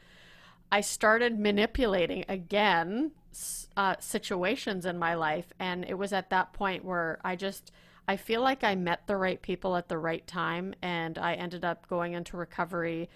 I 0.72 0.80
started 0.80 1.38
manipulating 1.38 2.24
again 2.30 3.12
uh, 3.76 3.96
situations 4.00 4.86
in 4.86 4.98
my 4.98 5.16
life. 5.16 5.52
And 5.60 5.84
it 5.84 5.96
was 5.96 6.14
at 6.14 6.30
that 6.30 6.54
point 6.54 6.86
where 6.86 7.20
I 7.26 7.36
just 7.36 7.72
I 8.08 8.16
feel 8.16 8.42
like 8.42 8.64
I 8.64 8.76
met 8.76 9.06
the 9.06 9.18
right 9.18 9.42
people 9.42 9.76
at 9.76 9.90
the 9.90 9.98
right 9.98 10.26
time, 10.26 10.74
and 10.82 11.18
I 11.18 11.34
ended 11.34 11.66
up 11.66 11.88
going 11.90 12.14
into 12.14 12.38
recovery. 12.38 13.10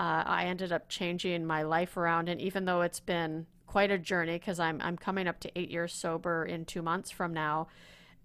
Uh, 0.00 0.22
I 0.24 0.44
ended 0.44 0.72
up 0.72 0.88
changing 0.88 1.44
my 1.44 1.62
life 1.62 1.96
around, 1.96 2.28
and 2.28 2.40
even 2.40 2.64
though 2.64 2.80
it's 2.80 3.00
been 3.00 3.46
quite 3.66 3.90
a 3.90 3.98
journey, 3.98 4.38
because 4.38 4.58
I'm 4.58 4.80
I'm 4.80 4.96
coming 4.96 5.28
up 5.28 5.40
to 5.40 5.58
eight 5.58 5.70
years 5.70 5.92
sober 5.92 6.44
in 6.44 6.64
two 6.64 6.80
months 6.80 7.10
from 7.10 7.34
now, 7.34 7.68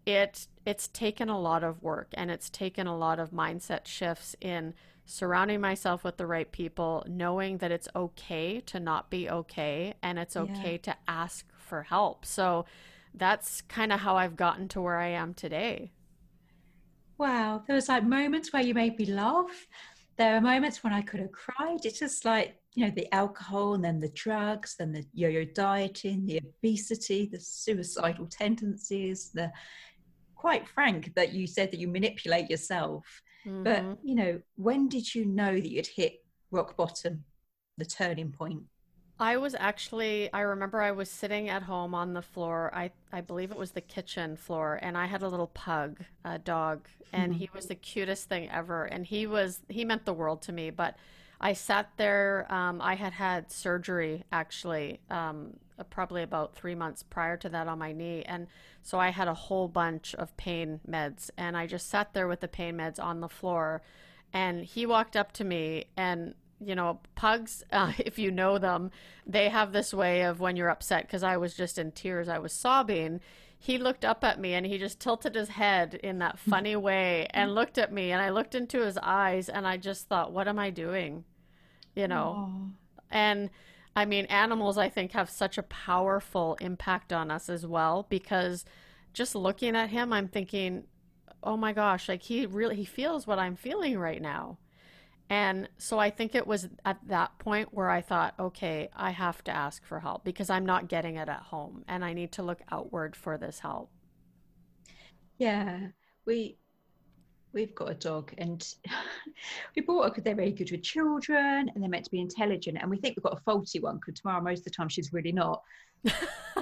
it 0.06 0.48
it's 0.65 0.88
taken 0.88 1.27
a 1.27 1.39
lot 1.39 1.63
of 1.63 1.84
work, 1.84 2.08
and 2.13 2.32
it's 2.32 2.50
taken 2.50 2.88
a 2.88 2.98
lot 2.98 3.20
of 3.20 3.32
mindset 3.32 3.86
shifts 3.86 4.36
in 4.39 4.74
surrounding 5.06 5.60
myself 5.60 6.06
with 6.06 6.15
the 6.15 6.25
right 6.25 6.50
people, 6.53 7.03
knowing 7.08 7.58
that 7.58 7.72
it's 7.72 7.89
okay 7.94 8.62
to 8.62 8.80
not 8.80 9.10
be 9.10 9.30
okay, 9.30 9.94
and 10.01 10.18
it's 10.18 10.38
okay 10.38 10.74
yeah. 10.74 10.94
to 10.94 10.96
ask 11.06 11.46
for 11.58 11.84
help. 11.84 12.25
So 12.25 12.63
that's 13.13 13.62
kind 13.63 13.92
of 13.92 14.00
how 14.00 14.15
I've 14.15 14.38
gotten 14.38 14.70
to 14.70 14.82
where 14.82 15.00
I 15.00 15.10
am 15.10 15.34
today. 15.34 15.92
Wow, 17.24 17.63
there 17.65 17.77
was 17.77 17.88
like 17.88 18.03
moments 18.03 18.51
where 18.51 18.62
you 18.62 18.74
made 18.74 19.00
me 19.00 19.06
laugh. 19.06 19.65
There 20.18 20.36
are 20.36 20.42
moments 20.42 20.84
when 20.84 20.92
I 20.92 21.01
could 21.01 21.22
have 21.22 21.32
cried. 21.32 21.86
It's 21.86 21.98
just 21.98 22.25
like, 22.25 22.58
you 22.74 22.84
know, 22.84 22.92
the 22.94 23.08
alcohol 23.15 23.75
and 23.75 23.86
then 23.86 24.01
the 24.01 24.10
drugs, 24.10 24.75
then 24.77 24.92
the 24.92 25.06
yo-yo 25.13 25.46
dieting, 25.46 26.25
the 26.25 26.39
obesity, 26.39 27.30
the 27.32 27.39
suicidal 27.39 28.27
tendencies, 28.27 29.32
the 29.34 29.53
quite 30.36 30.68
frank 30.68 31.15
that 31.15 31.32
you 31.32 31.48
said 31.48 31.72
that 31.72 31.80
you 31.80 31.88
manipulate 31.88 32.50
yourself. 32.50 33.06
Mm-hmm. 33.48 33.63
But, 33.63 34.00
you 34.03 34.15
know, 34.15 34.42
when 34.56 34.89
did 34.89 35.15
you 35.15 35.24
know 35.24 35.53
that 35.53 35.72
you'd 35.72 35.88
hit 35.88 36.25
rock 36.51 36.75
bottom, 36.75 37.24
the 37.77 37.86
turning 37.86 38.34
point? 38.34 38.63
I 39.20 39.38
was 39.38 39.55
actually, 39.58 40.32
I 40.34 40.41
remember 40.41 40.82
I 40.82 40.91
was 40.91 41.10
sitting 41.10 41.48
at 41.48 41.63
home 41.63 41.93
on 41.93 42.13
the 42.13 42.22
floor. 42.22 42.72
I, 42.74 42.91
I 43.12 43.22
believe 43.22 43.51
it 43.51 43.58
was 43.58 43.72
the 43.72 43.82
kitchen 43.82 44.36
floor, 44.36 44.79
and 44.82 44.98
I 44.98 45.05
had 45.05 45.22
a 45.22 45.27
little 45.27 45.48
pug, 45.48 46.00
a 46.25 46.39
dog, 46.39 46.88
and 47.13 47.36
he 47.36 47.50
was 47.53 47.67
the 47.67 47.75
cutest 47.75 48.27
thing 48.27 48.50
ever. 48.50 48.86
And 48.86 49.05
he 49.05 49.27
was, 49.27 49.62
he 49.70 49.86
meant 49.86 50.05
the 50.05 50.13
world 50.13 50.41
to 50.43 50.51
me. 50.51 50.72
But 50.72 50.96
I 51.39 51.53
sat 51.53 51.91
there, 51.98 52.48
um, 52.50 52.82
I 52.82 52.96
had 52.96 53.13
had 53.13 53.51
surgery 53.51 54.24
actually, 54.32 55.00
um, 55.12 55.58
uh, 55.77 55.84
probably 55.84 56.24
about 56.24 56.55
three 56.55 56.74
months 56.74 57.03
prior 57.03 57.38
to 57.38 57.50
that 57.50 57.67
on 57.67 57.77
my 57.77 57.91
knee. 57.91 58.24
And 58.24 58.48
so 58.82 59.00
I 59.00 59.10
had 59.10 59.27
a 59.27 59.34
whole 59.34 59.67
bunch 59.67 60.15
of 60.15 60.36
pain 60.38 60.79
meds, 60.89 61.29
and 61.38 61.55
I 61.55 61.67
just 61.67 61.88
sat 61.88 62.13
there 62.13 62.27
with 62.27 62.39
the 62.39 62.48
pain 62.48 62.77
meds 62.77 63.00
on 63.00 63.20
the 63.20 63.29
floor. 63.29 63.84
And 64.34 64.65
he 64.65 64.88
walked 64.88 65.15
up 65.15 65.32
to 65.34 65.43
me 65.43 65.86
and 65.96 66.34
you 66.67 66.75
know, 66.75 67.00
pugs, 67.15 67.63
uh, 67.72 67.93
if 68.00 68.17
you 68.20 68.32
know 68.32 68.58
them, 68.58 68.91
they 69.25 69.50
have 69.50 69.72
this 69.72 69.93
way 69.93 70.22
of 70.24 70.39
when 70.39 70.55
you're 70.55 70.70
upset, 70.70 71.08
because 71.08 71.24
I 71.24 71.38
was 71.38 71.55
just 71.55 71.77
in 71.77 71.91
tears, 71.91 72.27
I 72.29 72.39
was 72.39 72.53
sobbing. 72.53 73.20
He 73.58 73.77
looked 73.77 74.03
up 74.03 74.24
at 74.25 74.41
me 74.41 74.53
and 74.53 74.65
he 74.65 74.77
just 74.77 75.00
tilted 75.00 75.36
his 75.36 75.50
head 75.50 75.93
in 75.96 76.20
that 76.20 76.38
funny 76.38 76.75
way 76.75 77.27
and 77.34 77.55
looked 77.55 77.77
at 77.77 77.93
me. 77.93 78.12
And 78.12 78.22
I 78.22 78.29
looked 78.29 78.55
into 78.55 78.82
his 78.82 78.98
eyes 79.01 79.48
and 79.48 79.65
I 79.65 79.77
just 79.77 80.10
thought, 80.10 80.34
what 80.34 80.50
am 80.50 80.60
I 80.60 80.70
doing? 80.70 81.24
You 81.96 82.10
know, 82.10 82.36
Oh, 82.38 82.72
and 83.10 83.50
I 83.96 84.05
mean, 84.05 84.25
animals, 84.25 84.77
I 84.77 84.89
think, 84.89 85.12
have 85.12 85.29
such 85.29 85.58
a 85.58 85.63
powerful 85.63 86.58
impact 86.60 87.13
on 87.13 87.29
us 87.32 87.48
as 87.48 87.65
well 87.65 88.05
because 88.10 88.65
just 89.13 89.36
looking 89.36 89.75
at 89.75 89.91
him, 89.91 90.12
I'm 90.12 90.27
thinking, 90.27 90.86
oh 91.43 91.55
my 91.55 91.74
gosh, 91.74 92.10
like 92.10 92.24
he 92.24 92.46
really, 92.46 92.75
he 92.75 92.86
feels 92.86 93.27
what 93.27 93.39
I'm 93.39 93.55
feeling 93.55 93.98
right 93.98 94.22
now. 94.22 94.58
And 95.30 95.70
so 95.77 96.00
I 96.00 96.10
think 96.10 96.36
it 96.36 96.46
was 96.46 96.68
at 96.86 97.00
that 97.08 97.39
point 97.39 97.70
where 97.74 97.89
I 97.89 98.01
thought, 98.01 98.36
okay, 98.39 98.89
I 98.96 99.12
have 99.12 99.44
to 99.46 99.51
ask 99.51 99.86
for 99.86 100.00
help 100.00 100.24
because 100.24 100.50
I'm 100.50 100.65
not 100.65 100.88
getting 100.89 101.15
it 101.15 101.30
at 101.30 101.39
home 101.42 101.84
and 101.88 102.06
I 102.06 102.13
need 102.13 102.32
to 102.34 102.44
look 102.44 102.62
outward 102.72 103.15
for 103.15 103.38
this 103.38 103.60
help. 103.60 103.89
yeah. 105.38 105.88
We 106.25 106.58
we've 107.53 107.74
got 107.75 107.92
a 107.92 107.94
dog, 107.94 108.34
and 108.38 108.65
we 109.75 109.82
bought 109.84 110.03
her 110.03 110.10
because 110.10 110.24
they're 110.24 110.36
very 110.36 110.51
good 110.51 110.72
with 110.72 110.84
children, 110.84 111.70
and 111.74 111.82
they're 111.82 111.89
meant 111.89 112.06
to 112.06 112.12
be 112.12 112.20
intelligent. 112.20 112.77
And 112.82 112.89
we 112.89 112.98
think 112.98 113.15
we've 113.15 113.24
got 113.24 113.38
a 113.38 113.42
faulty 113.42 113.80
one 113.80 113.98
because 113.98 114.20
tomorrow, 114.20 114.42
most 114.42 114.60
of 114.60 114.65
the 114.65 114.70
time, 114.72 114.89
she's 114.89 115.13
really 115.13 115.32
not. 115.32 115.62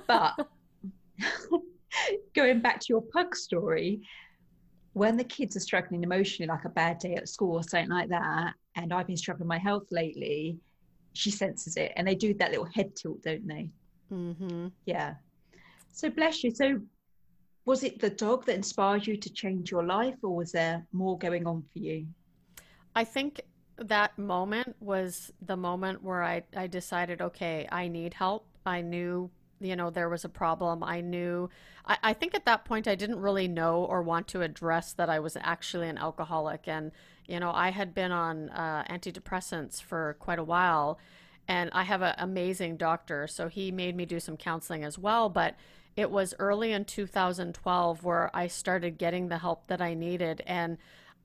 But 0.07 0.47
going 2.35 2.61
back 2.61 2.79
to 2.79 2.85
your 2.89 3.01
pug 3.01 3.35
story, 3.35 4.01
when 4.93 5.17
the 5.17 5.23
kids 5.23 5.55
are 5.55 5.61
struggling 5.61 6.03
emotionally, 6.03 6.47
like 6.47 6.65
a 6.65 6.69
bad 6.69 6.99
day 6.99 7.15
at 7.15 7.29
school 7.29 7.55
or 7.55 7.63
something 7.63 7.89
like 7.89 8.09
that, 8.09 8.53
and 8.75 8.93
I've 8.93 9.07
been 9.07 9.17
struggling 9.17 9.47
with 9.47 9.55
my 9.55 9.57
health 9.57 9.87
lately, 9.91 10.57
she 11.13 11.31
senses 11.31 11.77
it, 11.77 11.93
and 11.95 12.07
they 12.07 12.15
do 12.15 12.33
that 12.35 12.51
little 12.51 12.65
head 12.65 12.95
tilt, 12.95 13.21
don't 13.23 13.47
they? 13.47 13.69
hmm 14.09 14.67
Yeah. 14.85 15.15
So 15.93 16.09
bless 16.09 16.43
you. 16.43 16.51
So 16.51 16.81
was 17.65 17.83
it 17.83 17.99
the 17.99 18.09
dog 18.09 18.45
that 18.45 18.55
inspired 18.55 19.05
you 19.05 19.17
to 19.17 19.29
change 19.29 19.71
your 19.71 19.85
life, 19.85 20.15
or 20.23 20.35
was 20.35 20.51
there 20.51 20.85
more 20.91 21.17
going 21.17 21.47
on 21.47 21.63
for 21.71 21.79
you? 21.79 22.07
I 22.95 23.03
think 23.03 23.41
that 23.77 24.17
moment 24.17 24.75
was 24.79 25.31
the 25.41 25.57
moment 25.57 26.03
where 26.03 26.23
I, 26.23 26.43
I 26.55 26.67
decided, 26.67 27.21
okay, 27.21 27.67
I 27.71 27.87
need 27.87 28.13
help. 28.13 28.45
I 28.65 28.81
knew, 28.81 29.29
you 29.61 29.75
know, 29.75 29.89
there 29.89 30.09
was 30.09 30.25
a 30.25 30.29
problem. 30.29 30.83
I 30.83 31.01
knew, 31.01 31.49
I, 31.85 31.97
I 32.03 32.13
think 32.13 32.35
at 32.35 32.45
that 32.45 32.65
point 32.65 32.87
I 32.87 32.95
didn't 32.95 33.19
really 33.19 33.47
know 33.47 33.85
or 33.85 34.01
want 34.01 34.27
to 34.29 34.41
address 34.41 34.93
that 34.93 35.09
I 35.09 35.19
was 35.19 35.37
actually 35.39 35.87
an 35.87 35.97
alcoholic. 35.97 36.67
And, 36.67 36.91
you 37.27 37.39
know, 37.39 37.51
I 37.51 37.69
had 37.69 37.93
been 37.93 38.11
on 38.11 38.49
uh, 38.49 38.83
antidepressants 38.89 39.81
for 39.81 40.17
quite 40.19 40.39
a 40.39 40.43
while. 40.43 40.99
And 41.47 41.69
I 41.73 41.83
have 41.83 42.01
an 42.01 42.15
amazing 42.17 42.77
doctor. 42.77 43.27
So 43.27 43.47
he 43.47 43.71
made 43.71 43.95
me 43.95 44.05
do 44.05 44.19
some 44.19 44.37
counseling 44.37 44.83
as 44.83 44.97
well. 44.97 45.29
But 45.29 45.55
it 45.95 46.09
was 46.09 46.33
early 46.39 46.71
in 46.71 46.85
2012 46.85 48.03
where 48.03 48.31
I 48.33 48.47
started 48.47 48.97
getting 48.97 49.27
the 49.27 49.39
help 49.39 49.67
that 49.67 49.81
I 49.81 49.93
needed. 49.93 50.41
And 50.47 50.77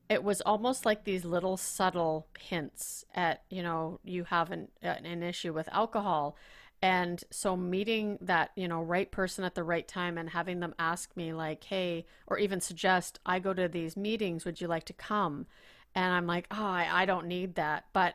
it 0.09 0.23
was 0.23 0.41
almost 0.41 0.87
like 0.87 1.05
these 1.05 1.25
little 1.25 1.57
subtle 1.57 2.27
hints 2.39 3.05
at 3.15 3.43
you 3.51 3.63
know 3.63 3.99
you 4.05 4.25
have 4.25 4.51
an 4.51 4.69
an 4.83 5.23
issue 5.23 5.53
with 5.53 5.69
alcohol 5.73 6.37
and 6.83 7.25
so 7.31 7.57
meeting 7.57 8.19
that 8.21 8.51
you 8.57 8.69
know 8.69 8.83
right 8.83 9.11
person 9.11 9.45
at 9.45 9.55
the 9.55 9.65
right 9.65 9.87
time 9.89 10.19
and 10.19 10.31
having 10.31 10.61
them 10.61 10.75
ask 10.79 11.17
me 11.17 11.33
like 11.33 11.65
hey 11.65 12.05
or 12.27 12.39
even 12.39 12.61
suggest 12.61 13.19
i 13.25 13.39
go 13.39 13.55
to 13.55 13.69
these 13.69 13.97
meetings. 13.97 14.45
Would 14.45 14.61
you 14.61 14.69
like 14.69 14.85
to 14.85 14.93
come? 14.93 15.47
And 15.95 16.13
i'm 16.13 16.27
like 16.27 16.47
oh 16.51 16.65
i, 16.65 16.89
I 16.91 17.07
don't 17.07 17.27
need 17.27 17.55
that. 17.55 17.87
But 17.93 18.15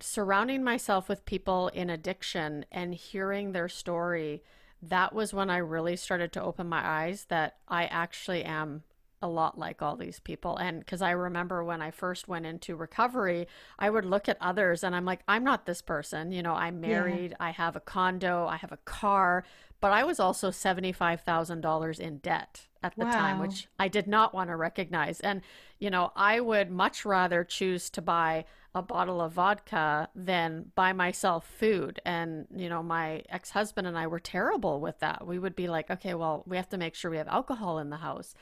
surrounding 0.00 0.64
myself 0.64 1.08
with 1.08 1.24
people 1.24 1.68
in 1.68 1.90
addiction 1.90 2.64
and 2.72 2.94
hearing 2.94 3.52
their 3.52 3.68
story 3.68 4.42
that 4.82 5.14
was 5.14 5.34
when 5.34 5.50
i 5.50 5.58
really 5.58 5.94
started 5.94 6.32
to 6.32 6.42
open 6.42 6.66
my 6.66 6.80
eyes 6.82 7.26
that 7.28 7.56
i 7.68 7.84
actually 7.84 8.42
am 8.42 8.82
a 9.22 9.28
lot 9.28 9.58
like 9.58 9.82
all 9.82 9.96
these 9.96 10.18
people. 10.18 10.56
And 10.56 10.80
because 10.80 11.02
I 11.02 11.10
remember 11.10 11.62
when 11.62 11.82
I 11.82 11.90
first 11.90 12.26
went 12.26 12.46
into 12.46 12.74
recovery, 12.74 13.46
I 13.78 13.90
would 13.90 14.04
look 14.06 14.28
at 14.28 14.38
others 14.40 14.82
and 14.82 14.96
I'm 14.96 15.04
like, 15.04 15.20
I'm 15.28 15.44
not 15.44 15.66
this 15.66 15.82
person. 15.82 16.32
You 16.32 16.42
know, 16.42 16.54
I'm 16.54 16.80
Yeah. 16.82 16.82
married, 16.82 17.34
I 17.38 17.50
have 17.50 17.76
a 17.76 17.80
condo, 17.80 18.46
I 18.46 18.56
have 18.56 18.72
a 18.72 18.78
car, 18.78 19.44
but 19.80 19.92
I 19.92 20.04
was 20.04 20.20
also 20.20 20.50
$75,000 20.50 22.00
in 22.00 22.18
debt 22.18 22.66
at 22.82 22.98
the 22.98 23.04
time, 23.04 23.38
which 23.38 23.68
I 23.78 23.88
did 23.88 24.06
not 24.06 24.32
want 24.32 24.48
to 24.48 24.56
recognize. 24.56 25.20
And, 25.20 25.42
you 25.78 25.90
know, 25.90 26.12
I 26.16 26.40
would 26.40 26.70
much 26.70 27.04
rather 27.04 27.44
choose 27.44 27.90
to 27.90 28.02
buy 28.02 28.46
a 28.74 28.80
bottle 28.82 29.20
of 29.20 29.32
vodka 29.32 30.08
than 30.14 30.72
buy 30.74 30.92
myself 30.94 31.46
food. 31.46 32.00
And, 32.06 32.46
you 32.54 32.68
know, 32.70 32.82
my 32.82 33.22
ex 33.28 33.50
husband 33.50 33.86
and 33.86 33.98
I 33.98 34.06
were 34.06 34.20
terrible 34.20 34.80
with 34.80 34.98
that. 35.00 35.26
We 35.26 35.38
would 35.38 35.56
be 35.56 35.68
like, 35.68 35.90
okay, 35.90 36.14
well, 36.14 36.42
we 36.46 36.56
have 36.56 36.68
to 36.70 36.78
make 36.78 36.94
sure 36.94 37.10
we 37.10 37.16
have 37.18 37.28
alcohol 37.28 37.78
in 37.78 37.90
the 37.90 37.96
house 37.98 38.34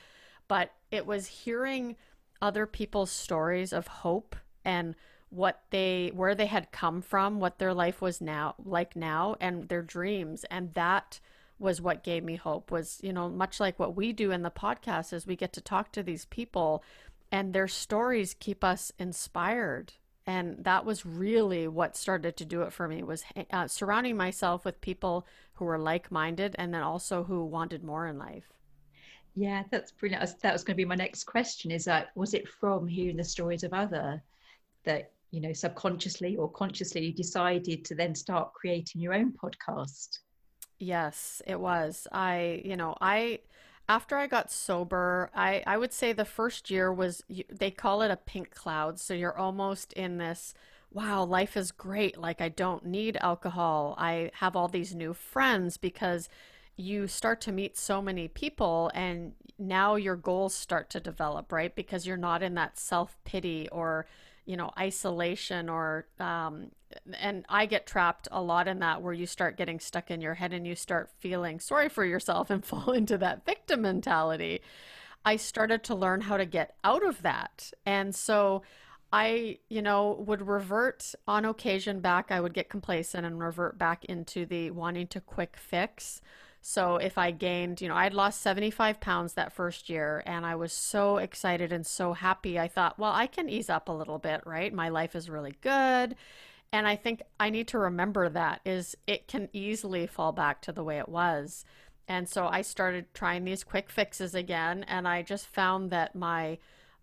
but 0.49 0.73
it 0.91 1.05
was 1.05 1.27
hearing 1.27 1.95
other 2.41 2.65
people's 2.65 3.11
stories 3.11 3.71
of 3.71 3.87
hope 3.87 4.35
and 4.65 4.95
what 5.29 5.61
they 5.69 6.11
where 6.13 6.35
they 6.35 6.47
had 6.47 6.71
come 6.71 7.01
from 7.01 7.39
what 7.39 7.59
their 7.59 7.73
life 7.73 8.01
was 8.01 8.19
now 8.19 8.55
like 8.65 8.95
now 8.95 9.35
and 9.39 9.69
their 9.69 9.83
dreams. 9.83 10.43
And 10.51 10.73
that 10.73 11.19
was 11.59 11.81
what 11.81 12.03
gave 12.03 12.23
me 12.23 12.35
hope 12.35 12.71
was 12.71 12.99
you 13.03 13.13
know 13.13 13.29
much 13.29 13.59
like 13.59 13.77
what 13.77 13.95
we 13.95 14.11
do 14.11 14.31
in 14.31 14.41
the 14.41 14.51
podcast 14.51 15.13
is 15.13 15.27
we 15.27 15.35
get 15.35 15.53
to 15.53 15.61
talk 15.61 15.91
to 15.91 16.03
these 16.03 16.25
people 16.25 16.83
and 17.31 17.53
their 17.53 17.67
stories 17.67 18.35
keep 18.39 18.63
us 18.63 18.91
inspired. 18.97 19.93
And 20.25 20.63
that 20.63 20.85
was 20.85 21.05
really 21.05 21.67
what 21.67 21.97
started 21.97 22.37
to 22.37 22.45
do 22.45 22.61
it 22.61 22.73
for 22.73 22.87
me 22.87 23.01
was 23.03 23.23
uh, 23.51 23.67
surrounding 23.67 24.17
myself 24.17 24.63
with 24.65 24.81
people 24.81 25.25
who 25.53 25.65
were 25.65 25.79
like-minded 25.79 26.55
and 26.57 26.73
then 26.73 26.83
also 26.83 27.23
who 27.23 27.43
wanted 27.45 27.83
more 27.83 28.05
in 28.05 28.17
life 28.19 28.53
Yeah, 29.35 29.63
that's 29.71 29.91
brilliant. 29.91 30.41
That 30.41 30.53
was 30.53 30.63
going 30.63 30.75
to 30.75 30.77
be 30.77 30.85
my 30.85 30.95
next 30.95 31.23
question. 31.25 31.71
Is 31.71 31.85
that 31.85 32.09
was 32.15 32.33
it 32.33 32.47
from 32.47 32.87
hearing 32.87 33.17
the 33.17 33.23
stories 33.23 33.63
of 33.63 33.73
other 33.73 34.21
that 34.83 35.11
you 35.31 35.41
know 35.41 35.53
subconsciously 35.53 36.35
or 36.35 36.51
consciously 36.51 37.05
you 37.05 37.13
decided 37.13 37.85
to 37.85 37.95
then 37.95 38.15
start 38.15 38.53
creating 38.53 39.01
your 39.01 39.13
own 39.13 39.33
podcast? 39.33 40.19
Yes, 40.79 41.41
it 41.45 41.59
was. 41.59 42.07
I, 42.11 42.61
you 42.63 42.77
know, 42.77 42.95
I 43.01 43.39
after 43.87 44.17
I 44.17 44.27
got 44.27 44.51
sober, 44.51 45.29
I 45.35 45.63
I 45.67 45.77
would 45.77 45.93
say 45.93 46.13
the 46.13 46.25
first 46.25 46.69
year 46.71 46.91
was 46.93 47.23
they 47.49 47.71
call 47.71 48.01
it 48.01 48.11
a 48.11 48.17
pink 48.17 48.51
cloud. 48.51 48.99
So 48.99 49.13
you're 49.13 49.37
almost 49.37 49.93
in 49.93 50.17
this, 50.17 50.53
wow, 50.91 51.23
life 51.23 51.57
is 51.57 51.71
great. 51.71 52.17
Like 52.17 52.41
I 52.41 52.49
don't 52.49 52.85
need 52.85 53.17
alcohol. 53.21 53.95
I 53.97 54.31
have 54.35 54.55
all 54.55 54.67
these 54.69 54.95
new 54.95 55.13
friends 55.13 55.77
because 55.77 56.29
you 56.79 57.07
start 57.07 57.41
to 57.41 57.51
meet 57.51 57.77
so 57.77 58.01
many 58.01 58.27
people 58.29 58.89
and 58.93 59.33
now 59.57 59.95
your 59.95 60.15
goals 60.15 60.55
start 60.55 60.89
to 60.91 60.99
develop, 61.01 61.51
right? 61.51 61.75
Because 61.75 62.07
you're 62.07 62.15
not 62.15 62.41
in 62.41 62.53
that 62.53 62.79
self-pity 62.79 63.67
or, 63.69 64.05
you 64.45 64.55
know, 64.55 64.71
isolation 64.79 65.67
or 65.67 66.07
um 66.19 66.71
and 67.19 67.45
I 67.49 67.65
get 67.65 67.85
trapped 67.85 68.27
a 68.31 68.41
lot 68.41 68.67
in 68.67 68.79
that 68.79 69.01
where 69.01 69.13
you 69.13 69.27
start 69.27 69.57
getting 69.57 69.79
stuck 69.79 70.09
in 70.09 70.21
your 70.21 70.35
head 70.35 70.53
and 70.53 70.65
you 70.65 70.73
start 70.73 71.11
feeling 71.19 71.59
sorry 71.59 71.89
for 71.89 72.05
yourself 72.05 72.49
and 72.49 72.65
fall 72.71 72.91
into 72.93 73.17
that 73.17 73.45
victim 73.45 73.81
mentality. 73.81 74.61
I 75.25 75.35
started 75.35 75.83
to 75.83 75.95
learn 75.95 76.21
how 76.21 76.37
to 76.37 76.45
get 76.45 76.75
out 76.83 77.05
of 77.05 77.21
that. 77.23 77.73
And 77.85 78.15
so 78.15 78.63
I, 79.11 79.57
you 79.67 79.81
know, 79.81 80.23
would 80.25 80.47
revert 80.47 81.13
on 81.27 81.43
occasion 81.43 81.99
back. 81.99 82.31
I 82.31 82.39
would 82.39 82.53
get 82.53 82.69
complacent 82.69 83.25
and 83.25 83.39
revert 83.39 83.77
back 83.77 84.05
into 84.05 84.45
the 84.45 84.71
wanting 84.71 85.07
to 85.07 85.19
quick 85.19 85.57
fix. 85.57 86.21
So 86.61 86.97
if 86.97 87.17
I 87.17 87.31
gained, 87.31 87.81
you 87.81 87.87
know, 87.87 87.95
I'd 87.95 88.13
lost 88.13 88.41
75 88.41 88.99
pounds 88.99 89.33
that 89.33 89.53
first 89.53 89.89
year 89.89 90.23
and 90.25 90.45
I 90.45 90.55
was 90.55 90.73
so 90.73 91.17
excited 91.17 91.71
and 91.71 91.85
so 91.85 92.13
happy. 92.13 92.59
I 92.59 92.67
thought, 92.67 92.99
well, 92.99 93.13
I 93.13 93.27
can 93.27 93.49
ease 93.49 93.69
up 93.69 93.87
a 93.87 93.93
little 93.93 94.19
bit, 94.19 94.41
right? 94.45 94.73
My 94.73 94.89
life 94.89 95.15
is 95.15 95.29
really 95.29 95.55
good. 95.61 96.15
And 96.71 96.87
I 96.87 96.95
think 96.95 97.21
I 97.39 97.49
need 97.49 97.67
to 97.69 97.79
remember 97.79 98.29
that 98.29 98.61
is 98.65 98.95
it 99.07 99.27
can 99.27 99.49
easily 99.53 100.05
fall 100.05 100.31
back 100.31 100.61
to 100.63 100.71
the 100.71 100.83
way 100.83 100.99
it 100.99 101.09
was. 101.09 101.65
And 102.07 102.27
so 102.27 102.47
I 102.47 102.61
started 102.61 103.13
trying 103.13 103.45
these 103.45 103.63
quick 103.63 103.89
fixes 103.89 104.35
again 104.35 104.83
and 104.87 105.07
I 105.07 105.21
just 105.21 105.47
found 105.47 105.91
that 105.91 106.15
my 106.15 106.57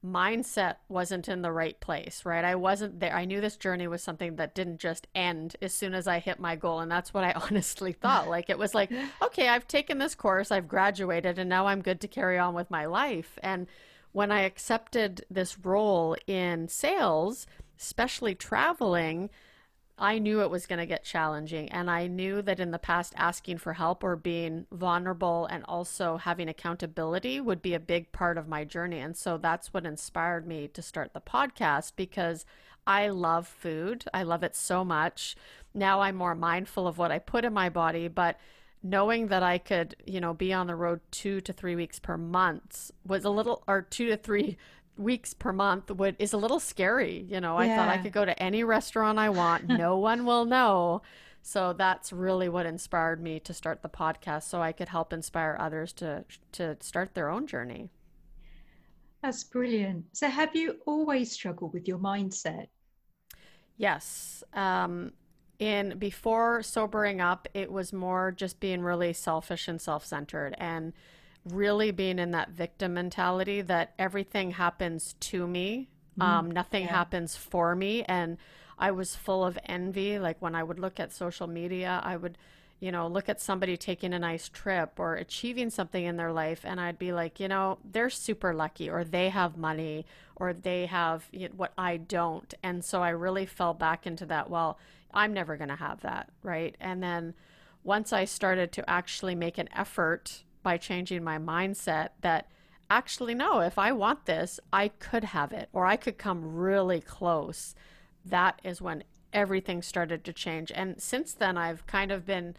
mindset 0.07 0.77
wasn't 0.89 1.29
in 1.29 1.43
the 1.43 1.53
right 1.53 1.79
place, 1.81 2.23
right? 2.25 2.45
I 2.45 2.55
wasn't 2.55 3.01
there. 3.01 3.15
I 3.15 3.25
knew 3.25 3.41
this 3.41 3.57
journey 3.57 3.89
was 3.89 4.03
something 4.03 4.37
that 4.37 4.55
didn't 4.55 4.79
just 4.79 5.07
end 5.15 5.57
as 5.61 5.75
soon 5.75 5.95
as 5.95 6.07
I 6.07 6.19
hit 6.19 6.39
my 6.39 6.57
goal. 6.57 6.81
And 6.81 6.91
that's 6.91 7.13
what 7.13 7.25
I 7.25 7.33
honestly 7.51 7.93
thought. 7.93 8.27
Like 8.37 8.51
it 8.51 8.59
was 8.59 8.75
like, 8.75 8.91
okay, 9.23 9.49
I've 9.49 9.69
taken 9.69 9.99
this 9.99 10.15
course, 10.15 10.51
I've 10.51 10.69
graduated, 10.69 11.39
and 11.39 11.49
now 11.49 11.67
I'm 11.67 11.81
good 11.81 12.01
to 12.01 12.09
carry 12.09 12.39
on 12.39 12.55
with 12.55 12.71
my 12.71 12.87
life. 12.87 13.39
And 13.43 13.67
when 14.13 14.31
I 14.31 14.43
accepted 14.43 15.25
this 15.31 15.59
role 15.59 16.17
in 16.27 16.69
sales, 16.69 17.47
especially 17.79 18.35
traveling, 18.35 19.31
I 19.99 20.19
knew 20.19 20.43
it 20.43 20.51
was 20.51 20.67
going 20.67 20.79
to 20.79 20.87
get 20.87 21.05
challenging. 21.05 21.71
And 21.71 21.91
I 21.91 22.07
knew 22.07 22.43
that 22.43 22.61
in 22.61 22.71
the 22.71 22.79
past, 22.79 23.15
asking 23.17 23.59
for 23.59 23.73
help 23.73 24.05
or 24.05 24.15
being 24.15 24.67
vulnerable 24.71 25.47
and 25.47 25.65
also 25.67 26.19
having 26.19 26.49
accountability 26.49 27.41
would 27.41 27.63
be 27.63 27.73
a 27.73 27.81
big 27.81 28.13
part 28.13 28.37
of 28.37 28.47
my 28.47 28.65
journey. 28.65 28.99
And 28.99 29.17
so 29.17 29.39
that's 29.39 29.73
what 29.73 29.87
inspired 29.87 30.47
me 30.47 30.69
to 30.69 30.83
start 30.83 31.15
the 31.15 31.21
podcast 31.21 31.93
because 31.97 32.45
I 32.87 33.09
love 33.09 33.49
food. 33.49 34.05
I 34.13 34.23
love 34.23 34.43
it 34.43 34.55
so 34.55 34.85
much. 34.85 35.35
Now 35.73 36.03
I'm 36.03 36.17
more 36.17 36.35
mindful 36.35 36.87
of 36.87 36.99
what 36.99 37.11
I 37.11 37.19
put 37.19 37.45
in 37.45 37.55
my 37.55 37.71
body, 37.71 38.07
but 38.07 38.39
knowing 38.83 39.29
that 39.29 39.43
I 39.43 39.59
could, 39.59 39.97
you 40.07 40.21
know, 40.21 40.35
be 40.35 40.53
on 40.53 40.67
the 40.67 40.77
road 40.77 41.01
two 41.11 41.41
to 41.41 41.53
three 41.53 41.75
weeks 41.75 41.99
per 41.99 42.19
month 42.19 42.91
was 43.05 43.25
a 43.25 43.31
little, 43.31 43.65
or 43.67 43.83
two 43.83 44.07
to 44.09 44.17
three 44.17 44.59
weeks 44.97 45.35
per 45.35 45.53
month 45.53 45.91
would 45.91 46.17
is 46.19 46.33
a 46.33 46.37
little 46.37 46.61
scary. 46.61 47.27
You 47.29 47.41
know, 47.41 47.57
I 47.57 47.69
thought 47.69 47.89
I 47.89 47.99
could 47.99 48.13
go 48.13 48.25
to 48.25 48.43
any 48.43 48.65
restaurant 48.65 49.19
I 49.19 49.31
want, 49.31 49.69
no 49.69 49.99
one 49.99 50.25
will 50.25 50.45
know. 50.45 51.03
So 51.43 51.73
that's 51.73 52.13
really 52.13 52.49
what 52.49 52.67
inspired 52.67 53.23
me 53.23 53.39
to 53.41 53.55
start 53.55 53.83
the 53.83 53.89
podcast 53.89 54.45
so 54.45 54.61
I 54.61 54.73
could 54.73 54.89
help 54.89 55.13
inspire 55.13 55.57
others 55.61 55.93
to 55.95 56.25
to 56.53 56.77
start 56.81 57.15
their 57.15 57.31
own 57.31 57.47
journey. 57.47 57.91
That's 59.23 59.45
brilliant. 59.45 60.07
So 60.13 60.29
have 60.29 60.57
you 60.57 60.79
always 60.87 61.33
struggled 61.33 61.73
with 61.73 61.87
your 61.87 61.99
mindset? 61.99 62.67
Yes. 63.77 64.43
Um 64.55 65.13
in 65.59 65.99
before 65.99 66.63
sobering 66.63 67.21
up, 67.21 67.49
it 67.55 67.71
was 67.71 67.93
more 67.93 68.33
just 68.33 68.61
being 68.61 68.83
really 68.83 69.13
selfish 69.13 69.69
and 69.69 69.81
self-centered 69.81 70.55
and 70.59 70.93
really 71.51 71.91
being 71.91 72.19
in 72.19 72.33
that 72.33 72.51
victim 72.51 72.95
mentality 72.95 73.63
that 73.63 73.95
everything 73.99 74.53
happens 74.53 75.15
to 75.21 75.47
me, 75.47 75.89
mm, 76.19 76.25
um, 76.25 76.51
nothing 76.51 76.85
yeah. 76.85 76.91
happens 76.91 77.37
for 77.37 77.75
me. 77.75 78.03
And 78.05 78.37
I 78.79 78.91
was 78.91 79.15
full 79.15 79.45
of 79.45 79.59
envy. 79.65 80.19
Like 80.19 80.41
when 80.41 80.55
I 80.55 80.63
would 80.63 80.79
look 80.79 81.01
at 81.01 81.13
social 81.13 81.47
media, 81.47 82.01
I 82.05 82.17
would, 82.17 82.37
you 82.81 82.93
know, 82.93 83.07
look 83.07 83.29
at 83.29 83.41
somebody 83.41 83.77
taking 83.77 84.13
a 84.13 84.19
nice 84.19 84.49
trip 84.49 84.95
or 84.99 85.15
achieving 85.15 85.71
something 85.71 86.05
in 86.05 86.17
their 86.17 86.33
life, 86.33 86.61
and 86.65 86.81
I'd 86.81 86.99
be 86.99 87.13
like, 87.13 87.41
you 87.41 87.49
know, 87.49 87.79
they're 87.85 88.11
super 88.11 88.53
lucky, 88.53 88.91
or 88.91 89.03
they 89.03 89.31
have 89.31 89.57
money, 89.57 90.05
or 90.35 90.53
they 90.53 90.87
have 90.87 91.27
you 91.33 91.49
know, 91.49 91.55
what 91.57 91.73
I 91.79 91.97
don't. 91.97 92.53
And 92.63 92.85
so 92.85 93.03
I 93.03 93.11
really 93.11 93.47
fell 93.47 93.73
back 93.73 94.07
into 94.07 94.27
that. 94.27 94.51
Well, 94.51 94.79
I'm 95.15 95.33
never 95.33 95.57
going 95.57 95.71
to 95.71 95.77
have 95.77 96.03
that. 96.03 96.29
Right. 96.43 96.77
And 96.81 97.03
then 97.03 97.35
once 97.83 98.13
I 98.13 98.25
started 98.27 98.73
to 98.73 98.91
actually 98.91 99.35
make 99.35 99.57
an 99.57 99.69
effort 99.75 100.43
by 100.67 100.77
changing 100.77 101.23
my 101.23 101.39
mindset 101.39 102.09
that 102.23 102.51
actually, 102.91 103.37
no, 103.37 103.61
if 103.61 103.79
I 103.79 103.93
want 103.93 104.27
this, 104.27 104.59
I 104.73 104.89
could 104.89 105.23
have 105.23 105.53
it 105.53 105.69
or 105.73 105.87
I 105.87 105.95
could 105.95 106.19
come 106.19 106.57
really 106.57 107.01
close. 107.01 107.77
That 108.25 108.61
is 108.65 108.83
when 108.83 109.05
everything 109.33 109.81
started 109.81 110.25
to 110.25 110.33
change. 110.33 110.73
And 110.75 111.01
since 111.01 111.35
then, 111.35 111.57
I've 111.57 111.87
kind 111.87 112.11
of 112.11 112.27
been 112.27 112.57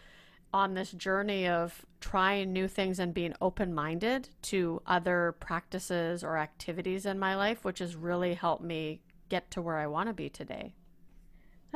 on 0.54 0.74
this 0.74 0.94
journey 0.94 1.50
of 1.50 1.86
trying 2.00 2.54
new 2.54 2.70
things 2.70 2.98
and 2.98 3.14
being 3.14 3.34
open 3.42 3.74
minded 3.74 4.30
to 4.44 4.82
other 4.88 5.36
practices 5.42 6.24
or 6.24 6.38
activities 6.38 7.06
in 7.06 7.20
my 7.20 7.36
life, 7.36 7.66
which 7.66 7.80
has 7.80 7.98
really 7.98 8.36
helped 8.36 8.64
me 8.64 9.02
get 9.28 9.52
to 9.52 9.62
where 9.62 9.76
I 9.76 9.88
want 9.88 10.08
to 10.08 10.14
be 10.14 10.30
today. 10.30 10.77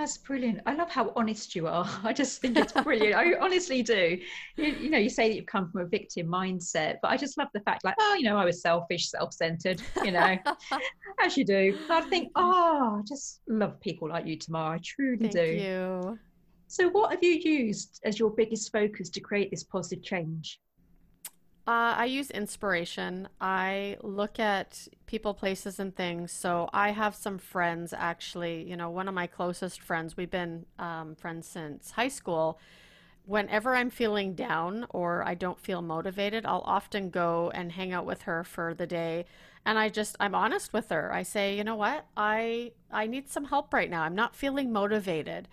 That's 0.02 0.18
brilliant. 0.18 0.62
I 0.66 0.74
love 0.74 0.90
how 0.90 1.14
honest 1.16 1.56
you 1.56 1.68
are. 1.68 1.88
I 2.04 2.12
just 2.12 2.42
think 2.42 2.58
it's 2.58 2.74
brilliant. 2.74 3.14
I 3.14 3.36
honestly 3.40 3.84
do. 3.84 4.18
You, 4.58 4.66
you, 4.66 4.90
know, 4.90 4.98
you 4.98 5.12
say 5.12 5.30
that 5.30 5.36
you've 5.36 5.46
come 5.46 5.70
from 5.70 5.82
a 5.82 5.86
victim 5.86 6.26
mindset, 6.26 6.96
but 7.04 7.12
I 7.12 7.18
just 7.18 7.38
love 7.38 7.50
the 7.54 7.60
fact, 7.60 7.84
like, 7.84 7.94
oh, 8.00 8.16
you 8.16 8.24
know, 8.24 8.36
I 8.36 8.44
was 8.44 8.64
selfish, 8.64 9.12
self-centered. 9.12 9.80
You 10.04 10.14
know, 10.14 10.38
as 11.24 11.38
you 11.38 11.46
do. 11.46 11.78
I 11.88 12.02
think, 12.02 12.32
oh, 12.34 12.98
I 13.00 13.02
just 13.08 13.42
love 13.48 13.80
people 13.80 14.10
like 14.10 14.26
you, 14.26 14.38
Tamar. 14.38 14.74
I 14.74 14.80
truly 14.84 15.30
Thank 15.30 15.34
do. 15.34 15.38
Thank 15.38 15.62
you. 15.62 16.20
So, 16.66 16.90
what 16.90 17.12
have 17.12 17.24
you 17.24 17.34
used 17.34 18.00
as 18.04 18.18
your 18.18 18.32
biggest 18.32 18.72
focus 18.72 19.08
to 19.12 19.20
create 19.20 19.52
this 19.52 19.64
positive 19.64 20.04
change? 20.04 20.60
Uh, 21.68 21.94
I 21.96 22.06
use 22.06 22.32
inspiration. 22.32 23.30
I 23.40 23.98
look 24.02 24.40
at 24.40 24.88
people, 25.06 25.34
places, 25.36 25.80
and 25.80 25.96
things. 25.96 26.32
So 26.32 26.70
I 26.74 26.92
have 26.92 27.16
some 27.16 27.38
friends 27.38 27.94
actually, 27.94 28.64
you 28.64 28.76
know, 28.76 28.90
one 28.90 29.08
of 29.08 29.14
my 29.14 29.28
closest 29.28 29.80
friends, 29.80 30.18
we've 30.18 30.32
been 30.32 30.66
um, 30.80 31.16
friends 31.16 31.48
since 31.48 31.92
high 31.92 32.08
school. 32.08 32.60
Whenever 33.26 33.76
I'm 33.76 33.92
feeling 33.92 34.34
down 34.34 34.88
or 34.90 35.24
I 35.24 35.36
don't 35.36 35.60
feel 35.60 35.84
motivated, 35.84 36.46
I'll 36.48 36.64
often 36.66 37.12
go 37.12 37.52
and 37.54 37.72
hang 37.72 37.94
out 37.94 38.06
with 38.08 38.24
her 38.24 38.44
for 38.44 38.74
the 38.74 38.88
day. 38.88 39.26
And 39.64 39.78
I 39.78 39.90
just, 39.90 40.16
I'm 40.20 40.34
honest 40.34 40.74
with 40.74 40.90
her. 40.90 41.14
I 41.14 41.22
say, 41.22 41.56
you 41.56 41.64
know 41.64 41.76
what? 41.76 42.08
I, 42.18 42.72
I 42.92 43.06
need 43.06 43.30
some 43.30 43.46
help 43.46 43.72
right 43.72 43.90
now. 43.90 44.02
I'm 44.02 44.16
not 44.16 44.36
feeling 44.36 44.74
motivated. 44.74 45.48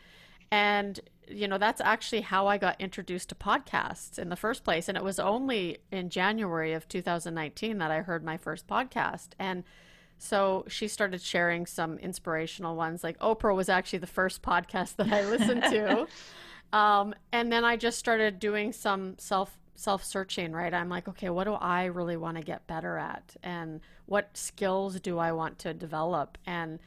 And 0.51 1.01
you 1.31 1.47
know, 1.47 1.59
that's 1.59 1.81
actually 1.81 2.23
how 2.23 2.47
I 2.47 2.59
got 2.59 2.81
introduced 2.81 3.29
to 3.31 3.35
podcasts 3.35 4.19
in 4.19 4.29
the 4.29 4.37
first 4.37 4.65
place. 4.65 4.89
And 4.89 4.97
it 4.97 5.05
was 5.05 5.19
only 5.19 5.79
in 5.91 6.11
January 6.11 6.73
of 6.73 6.89
2019 6.89 7.79
that 7.79 7.91
I 7.91 8.01
heard 8.01 8.25
my 8.25 8.37
first 8.37 8.67
podcast. 8.67 9.29
And 9.39 9.65
so 10.19 10.65
she 10.69 10.89
started 10.89 11.23
sharing 11.23 11.67
some 11.67 11.99
inspirational 11.99 12.77
ones. 12.77 13.05
Like 13.05 13.19
Oprah 13.19 13.55
was 13.55 13.69
actually 13.69 14.01
the 14.01 14.07
first 14.07 14.43
podcast 14.43 14.97
that 14.97 15.13
I 15.13 15.25
listened 15.25 15.63
to. 15.65 16.07
um, 16.77 17.15
and 17.33 17.53
then 17.53 17.65
I 17.65 17.77
just 17.77 17.99
started 17.99 18.39
doing 18.39 18.73
some 18.73 19.17
self 19.19 19.57
self 19.75 20.03
searching, 20.03 20.53
right? 20.53 20.75
I'm 20.75 20.89
like, 20.89 21.07
okay, 21.07 21.31
what 21.31 21.45
do 21.45 21.55
I 21.55 21.85
really 21.85 22.17
want 22.17 22.37
to 22.37 22.43
get 22.43 22.67
better 22.67 22.99
at? 22.99 23.37
And 23.45 23.81
what 24.07 24.37
skills 24.37 24.99
do 24.99 25.19
I 25.19 25.31
want 25.31 25.61
to 25.61 25.73
develop? 25.73 26.37
And 26.47 26.81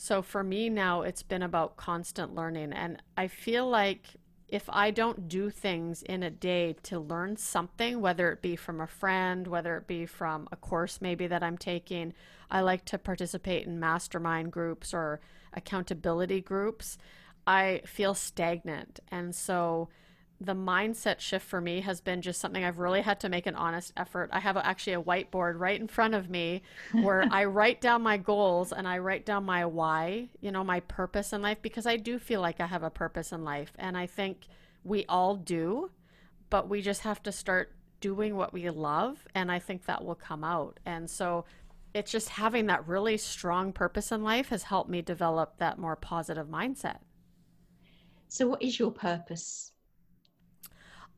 so 0.00 0.22
for 0.22 0.44
me 0.44 0.70
now, 0.70 1.02
it's 1.02 1.24
been 1.24 1.42
about 1.42 1.76
constant 1.76 2.32
learning. 2.32 2.72
And 2.72 3.02
I 3.16 3.26
feel 3.26 3.68
like 3.68 4.14
if 4.46 4.62
I 4.68 4.92
don't 4.92 5.28
do 5.28 5.50
things 5.50 6.02
in 6.02 6.22
a 6.22 6.30
day 6.30 6.76
to 6.84 7.00
learn 7.00 7.36
something, 7.36 8.00
whether 8.00 8.30
it 8.30 8.40
be 8.40 8.54
from 8.54 8.80
a 8.80 8.86
friend, 8.86 9.48
whether 9.48 9.76
it 9.76 9.88
be 9.88 10.06
from 10.06 10.46
a 10.52 10.56
course 10.56 11.00
maybe 11.00 11.26
that 11.26 11.42
I'm 11.42 11.58
taking, 11.58 12.14
I 12.48 12.60
like 12.60 12.84
to 12.86 12.96
participate 12.96 13.66
in 13.66 13.80
mastermind 13.80 14.52
groups 14.52 14.94
or 14.94 15.20
accountability 15.52 16.42
groups. 16.42 16.96
I 17.44 17.82
feel 17.84 18.14
stagnant. 18.14 19.00
And 19.10 19.34
so 19.34 19.88
the 20.40 20.54
mindset 20.54 21.18
shift 21.18 21.44
for 21.44 21.60
me 21.60 21.80
has 21.80 22.00
been 22.00 22.22
just 22.22 22.40
something 22.40 22.62
I've 22.62 22.78
really 22.78 23.00
had 23.00 23.18
to 23.20 23.28
make 23.28 23.46
an 23.46 23.56
honest 23.56 23.92
effort. 23.96 24.30
I 24.32 24.38
have 24.38 24.56
actually 24.56 24.92
a 24.92 25.02
whiteboard 25.02 25.58
right 25.58 25.80
in 25.80 25.88
front 25.88 26.14
of 26.14 26.30
me 26.30 26.62
where 26.92 27.26
I 27.32 27.44
write 27.44 27.80
down 27.80 28.02
my 28.02 28.18
goals 28.18 28.72
and 28.72 28.86
I 28.86 28.98
write 28.98 29.26
down 29.26 29.44
my 29.44 29.66
why, 29.66 30.28
you 30.40 30.52
know, 30.52 30.62
my 30.62 30.80
purpose 30.80 31.32
in 31.32 31.42
life, 31.42 31.58
because 31.60 31.86
I 31.86 31.96
do 31.96 32.20
feel 32.20 32.40
like 32.40 32.60
I 32.60 32.66
have 32.66 32.84
a 32.84 32.90
purpose 32.90 33.32
in 33.32 33.44
life. 33.44 33.72
And 33.78 33.96
I 33.96 34.06
think 34.06 34.46
we 34.84 35.04
all 35.08 35.34
do, 35.34 35.90
but 36.50 36.68
we 36.68 36.82
just 36.82 37.00
have 37.00 37.20
to 37.24 37.32
start 37.32 37.72
doing 38.00 38.36
what 38.36 38.52
we 38.52 38.70
love. 38.70 39.26
And 39.34 39.50
I 39.50 39.58
think 39.58 39.86
that 39.86 40.04
will 40.04 40.14
come 40.14 40.44
out. 40.44 40.78
And 40.86 41.10
so 41.10 41.46
it's 41.94 42.12
just 42.12 42.28
having 42.28 42.66
that 42.66 42.86
really 42.86 43.16
strong 43.16 43.72
purpose 43.72 44.12
in 44.12 44.22
life 44.22 44.50
has 44.50 44.62
helped 44.62 44.88
me 44.88 45.02
develop 45.02 45.58
that 45.58 45.78
more 45.78 45.96
positive 45.96 46.46
mindset. 46.46 46.98
So, 48.28 48.46
what 48.46 48.62
is 48.62 48.78
your 48.78 48.90
purpose? 48.90 49.72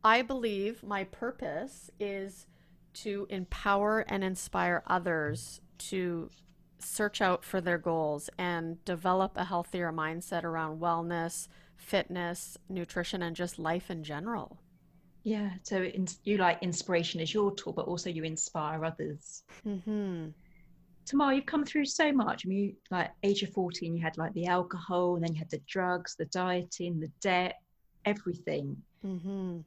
I 0.02 0.22
believe 0.22 0.82
my 0.82 1.04
purpose 1.04 1.90
is 2.00 2.46
to 2.92 3.26
empower 3.30 4.00
and 4.00 4.24
inspire 4.24 4.82
others 4.86 5.60
to 5.78 6.30
search 6.78 7.20
out 7.20 7.44
for 7.44 7.60
their 7.60 7.78
goals 7.78 8.30
and 8.38 8.82
develop 8.84 9.32
a 9.36 9.44
healthier 9.44 9.92
mindset 9.92 10.44
around 10.44 10.80
wellness, 10.80 11.48
fitness, 11.76 12.56
nutrition, 12.68 13.22
and 13.22 13.36
just 13.36 13.58
life 13.58 13.90
in 13.90 14.02
general. 14.02 14.58
Yeah, 15.22 15.50
so 15.62 15.86
you 16.24 16.38
like 16.38 16.62
inspiration 16.62 17.20
as 17.20 17.34
your 17.34 17.54
tool, 17.54 17.74
but 17.74 17.86
also 17.86 18.08
you 18.08 18.24
inspire 18.24 18.82
others. 18.86 19.42
Mm-hmm. 19.66 20.28
Tamar, 21.04 21.34
you've 21.34 21.46
come 21.46 21.64
through 21.64 21.84
so 21.84 22.10
much. 22.10 22.46
I 22.46 22.48
mean, 22.48 22.58
you, 22.58 22.74
like 22.90 23.10
age 23.22 23.42
of 23.42 23.52
14, 23.52 23.94
you 23.94 24.02
had 24.02 24.16
like 24.16 24.32
the 24.32 24.46
alcohol, 24.46 25.16
and 25.16 25.24
then 25.24 25.34
you 25.34 25.38
had 25.38 25.50
the 25.50 25.60
drugs, 25.66 26.14
the 26.16 26.24
dieting, 26.26 27.00
the 27.00 27.10
debt, 27.20 27.60
everything. 28.06 28.78
Mm-hmm 29.04 29.60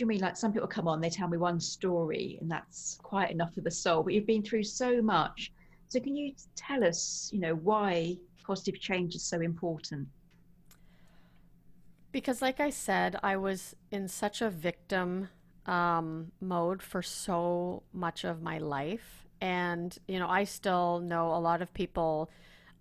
you 0.00 0.06
mean 0.06 0.20
like 0.20 0.36
some 0.36 0.52
people 0.52 0.68
come 0.68 0.88
on, 0.88 1.00
they 1.00 1.10
tell 1.10 1.28
me 1.28 1.36
one 1.36 1.60
story 1.60 2.38
and 2.40 2.50
that's 2.50 2.98
quite 3.02 3.30
enough 3.30 3.54
for 3.54 3.60
the 3.60 3.70
soul, 3.70 4.02
but 4.02 4.14
you've 4.14 4.26
been 4.26 4.42
through 4.42 4.64
so 4.64 5.00
much. 5.02 5.52
So 5.88 6.00
can 6.00 6.16
you 6.16 6.32
tell 6.56 6.84
us, 6.84 7.30
you 7.32 7.40
know, 7.40 7.54
why 7.54 8.16
positive 8.46 8.80
change 8.80 9.14
is 9.14 9.22
so 9.22 9.40
important? 9.40 10.08
Because, 12.12 12.42
like 12.42 12.58
I 12.58 12.70
said, 12.70 13.18
I 13.22 13.36
was 13.36 13.76
in 13.90 14.08
such 14.08 14.42
a 14.42 14.50
victim 14.50 15.28
um, 15.66 16.32
mode 16.40 16.82
for 16.82 17.02
so 17.02 17.82
much 17.92 18.24
of 18.24 18.42
my 18.42 18.58
life. 18.58 19.26
And, 19.40 19.96
you 20.08 20.18
know, 20.18 20.28
I 20.28 20.44
still 20.44 21.00
know 21.00 21.34
a 21.34 21.38
lot 21.38 21.62
of 21.62 21.72
people 21.72 22.30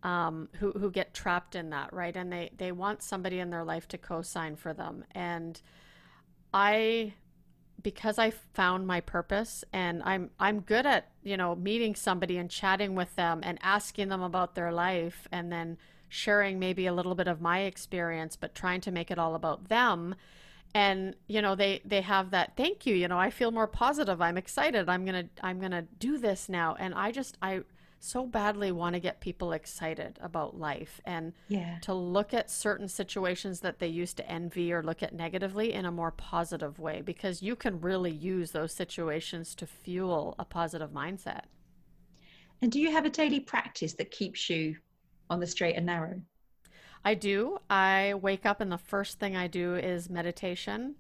um, 0.04 0.50
who, 0.60 0.72
who 0.72 0.90
get 0.90 1.14
trapped 1.14 1.56
in 1.56 1.70
that, 1.70 1.94
right? 1.94 2.16
And 2.16 2.32
they, 2.32 2.52
they 2.58 2.72
want 2.72 3.04
somebody 3.04 3.40
in 3.40 3.50
their 3.50 3.64
life 3.64 3.88
to 3.90 3.98
co 3.98 4.22
sign 4.22 4.56
for 4.56 4.74
them. 4.74 5.04
And 5.12 5.62
I 6.54 7.14
because 7.82 8.20
I 8.20 8.32
found 8.32 8.88
my 8.88 9.00
purpose 9.02 9.64
and 9.72 10.02
I'm 10.04 10.32
I'm 10.40 10.62
good 10.62 10.86
at, 10.86 11.10
you 11.24 11.38
know, 11.38 11.56
meeting 11.56 11.96
somebody 11.96 12.38
and 12.38 12.50
chatting 12.50 12.96
with 12.96 13.16
them 13.16 13.42
and 13.44 13.58
asking 13.62 14.10
them 14.10 14.22
about 14.22 14.56
their 14.56 14.72
life 14.72 15.28
and 15.32 15.52
then 15.52 15.78
sharing 16.10 16.60
maybe 16.60 16.88
a 16.88 16.94
little 16.94 17.16
bit 17.16 17.28
of 17.28 17.40
my 17.40 17.60
experience 17.62 18.36
but 18.36 18.56
trying 18.56 18.82
to 18.82 18.92
make 18.92 19.12
it 19.12 19.20
all 19.20 19.36
about 19.36 19.70
them. 19.70 20.16
And 20.76 21.16
you 21.28 21.42
know 21.42 21.56
they 21.56 21.82
they 21.86 22.02
have 22.02 22.32
that 22.32 22.54
thank 22.56 22.86
you 22.86 22.96
you 22.96 23.08
know 23.08 23.18
I 23.18 23.32
feel 23.32 23.52
more 23.52 23.68
positive 23.68 24.22
I'm 24.22 24.38
excited 24.38 24.88
I'm 24.88 25.04
going 25.04 25.26
to 25.26 25.30
I'm 25.44 25.60
going 25.60 25.72
to 25.72 25.84
do 26.00 26.18
this 26.18 26.50
now. 26.50 26.76
And 26.80 26.94
I 26.94 27.12
just 27.12 27.38
I 27.42 27.62
so 28.00 28.26
badly 28.26 28.72
want 28.72 28.94
to 28.94 29.00
get 29.00 29.20
people 29.20 29.52
excited 29.52 30.18
about 30.22 30.58
life 30.58 31.02
and 31.06 31.34
yeah. 31.50 31.78
to 31.82 31.94
look 31.94 32.34
at 32.34 32.50
certain 32.50 32.88
situations 32.88 33.60
that 33.60 33.80
they 33.80 33.88
used 33.88 34.16
to 34.18 34.30
envy 34.30 34.72
or 34.72 34.82
look 34.82 35.04
at 35.04 35.14
negatively 35.14 35.74
in 35.74 35.86
a 35.86 35.92
more 35.92 36.12
positive 36.12 36.80
way 36.80 37.02
because 37.02 37.42
you 37.42 37.56
can 37.56 37.82
really 37.82 38.12
use 38.12 38.52
those 38.52 38.74
situations 38.74 39.54
to 39.56 39.66
fuel 39.66 40.34
a 40.40 40.46
positive 40.46 40.92
mindset. 40.92 41.42
And 42.62 42.72
do 42.72 42.80
you 42.80 42.92
have 42.92 43.06
a 43.06 43.10
daily 43.10 43.42
practice 43.42 43.94
that 43.94 44.12
keeps 44.12 44.50
you 44.50 44.78
on 45.30 45.40
the 45.40 45.48
straight 45.48 45.76
and 45.76 45.86
narrow? 45.86 46.22
I 47.04 47.16
do. 47.16 47.60
I 47.70 48.16
wake 48.22 48.46
up 48.46 48.62
and 48.62 48.72
the 48.72 48.78
first 48.78 49.20
thing 49.20 49.36
I 49.36 49.48
do 49.48 49.76
is 49.76 50.10
meditation. 50.10 50.96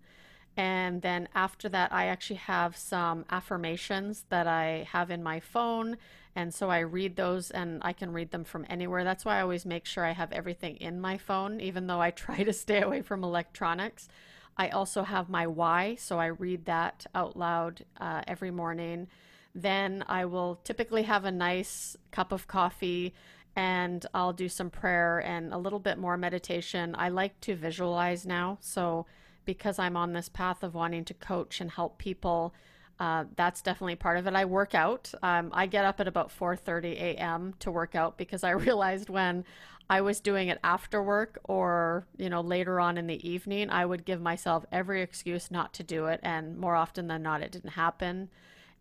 And 0.57 1.01
then 1.01 1.29
after 1.35 1.69
that, 1.69 1.93
I 1.93 2.07
actually 2.07 2.37
have 2.37 2.75
some 2.75 3.25
affirmations 3.29 4.25
that 4.29 4.47
I 4.47 4.87
have 4.91 5.11
in 5.11 5.23
my 5.23 5.39
phone 5.39 5.97
and 6.39 6.53
so 6.53 6.69
I 6.69 6.79
read 6.79 7.17
those 7.17 7.51
and 7.51 7.81
I 7.83 7.91
can 7.91 8.13
read 8.13 8.31
them 8.31 8.45
from 8.45 8.65
anywhere. 8.69 9.03
That's 9.03 9.25
why 9.25 9.39
I 9.39 9.41
always 9.41 9.65
make 9.65 9.85
sure 9.85 10.05
I 10.05 10.13
have 10.13 10.31
everything 10.31 10.77
in 10.77 11.01
my 11.01 11.17
phone, 11.17 11.59
even 11.59 11.87
though 11.87 11.99
I 11.99 12.11
try 12.25 12.43
to 12.43 12.53
stay 12.53 12.81
away 12.81 13.01
from 13.01 13.25
electronics. 13.25 14.07
I 14.55 14.69
also 14.69 15.03
have 15.03 15.27
my 15.29 15.47
why, 15.47 15.95
so 15.95 16.17
I 16.17 16.27
read 16.27 16.63
that 16.63 17.05
out 17.13 17.35
loud 17.35 17.83
uh, 17.99 18.21
every 18.25 18.51
morning. 18.51 19.07
Then 19.53 20.05
I 20.07 20.23
will 20.23 20.61
typically 20.63 21.03
have 21.03 21.25
a 21.25 21.31
nice 21.31 21.97
cup 22.09 22.31
of 22.31 22.47
coffee 22.47 23.13
and 23.57 24.05
I'll 24.13 24.31
do 24.31 24.47
some 24.47 24.69
prayer 24.69 25.19
and 25.19 25.53
a 25.53 25.57
little 25.57 25.79
bit 25.79 25.97
more 25.97 26.15
meditation. 26.15 26.95
I 26.97 27.09
like 27.09 27.37
to 27.41 27.55
visualize 27.55 28.25
now. 28.25 28.59
So, 28.61 29.05
because 29.43 29.77
I'm 29.77 29.97
on 29.97 30.13
this 30.13 30.29
path 30.29 30.63
of 30.63 30.73
wanting 30.73 31.03
to 31.05 31.13
coach 31.13 31.59
and 31.59 31.71
help 31.71 31.97
people, 31.97 32.53
uh, 32.99 33.23
that's 33.35 33.61
definitely 33.61 33.95
part 33.95 34.17
of 34.17 34.27
it. 34.27 34.35
I 34.35 34.45
work 34.45 34.75
out. 34.75 35.13
Um, 35.23 35.51
I 35.53 35.67
get 35.67 35.85
up 35.85 35.99
at 35.99 36.07
about 36.07 36.31
4:30 36.31 36.93
a.m. 36.99 37.53
to 37.59 37.71
work 37.71 37.95
out 37.95 38.17
because 38.17 38.43
I 38.43 38.49
realized 38.67 39.09
when 39.09 39.45
I 39.89 40.01
was 40.01 40.19
doing 40.19 40.49
it 40.49 40.59
after 40.63 41.01
work 41.01 41.39
or 41.45 42.05
you 42.17 42.29
know 42.29 42.41
later 42.41 42.79
on 42.79 42.97
in 42.97 43.07
the 43.07 43.27
evening, 43.27 43.69
I 43.69 43.85
would 43.85 44.05
give 44.05 44.21
myself 44.21 44.65
every 44.71 45.01
excuse 45.01 45.49
not 45.49 45.73
to 45.75 45.83
do 45.83 46.07
it, 46.07 46.19
and 46.23 46.57
more 46.57 46.75
often 46.75 47.07
than 47.07 47.23
not, 47.23 47.41
it 47.41 47.51
didn't 47.51 47.71
happen. 47.71 48.29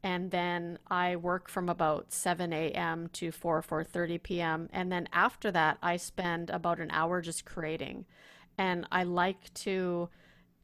And 0.02 0.30
then 0.30 0.78
I 0.88 1.16
work 1.16 1.48
from 1.48 1.68
about 1.68 2.12
7 2.12 2.52
a.m. 2.52 3.08
to 3.14 3.32
4 3.32 3.62
4:30 3.62 4.22
p.m. 4.22 4.68
And 4.72 4.90
then 4.90 5.08
after 5.12 5.50
that, 5.52 5.78
I 5.82 5.96
spend 5.96 6.50
about 6.50 6.80
an 6.80 6.90
hour 6.90 7.20
just 7.20 7.44
creating, 7.44 8.04
and 8.56 8.86
I 8.90 9.04
like 9.04 9.54
to 9.54 10.08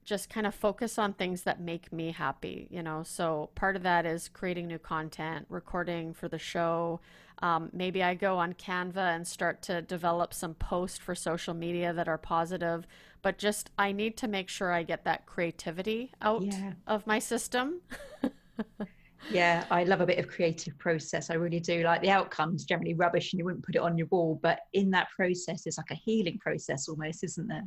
just 0.05 0.29
kind 0.29 0.47
of 0.47 0.55
focus 0.55 0.99
on 0.99 1.15
things 1.15 1.43
that 1.43 1.61
make 1.61 1.93
me 1.93 2.13
happy, 2.13 2.69
you 2.71 2.83
know. 2.83 3.03
So 3.05 3.51
part 3.55 3.77
of 3.77 3.83
that 3.83 4.05
is 4.05 4.29
creating 4.29 4.67
new 4.67 4.79
content, 4.79 5.47
recording 5.49 6.13
for 6.13 6.29
the 6.29 6.39
show. 6.39 7.01
Um, 7.41 7.71
maybe 7.73 8.03
I 8.03 8.15
go 8.15 8.39
on 8.39 8.55
Canva 8.55 9.15
and 9.15 9.27
start 9.27 9.63
to 9.63 9.83
develop 9.83 10.33
some 10.33 10.55
posts 10.55 10.99
for 10.99 11.15
social 11.15 11.55
media 11.55 11.93
that 11.93 12.09
are 12.09 12.19
positive, 12.19 12.87
but 13.23 13.39
just 13.39 13.71
I 13.79 13.93
need 13.93 14.17
to 14.19 14.29
make 14.29 14.49
sure 14.49 14.73
I 14.73 14.83
get 14.83 15.05
that 15.05 15.27
creativity 15.27 16.13
out 16.23 16.43
yeah. 16.43 16.73
of 16.87 17.07
my 17.07 17.19
system. 17.19 17.81
yeah, 19.31 19.65
I 19.71 19.85
love 19.85 20.01
a 20.01 20.07
bit 20.07 20.19
of 20.19 20.29
creative 20.29 20.79
process. 20.79 21.31
I 21.31 21.35
really 21.35 21.61
do. 21.61 21.83
Like 21.83 22.03
the 22.03 22.11
outcomes 22.11 22.65
generally 22.65 22.95
rubbish 22.95 23.33
and 23.33 23.39
you 23.39 23.45
wouldn't 23.45 23.65
put 23.65 23.75
it 23.75 23.83
on 23.83 23.99
your 23.99 24.07
wall, 24.09 24.39
but 24.43 24.61
in 24.75 24.91
that 24.91 25.09
process, 25.17 25.67
it's 25.67 25.79
like 25.79 25.91
a 25.91 25.95
healing 25.95 26.39
process 26.39 26.89
almost, 26.89 27.25
isn't 27.25 27.49
there? 27.49 27.65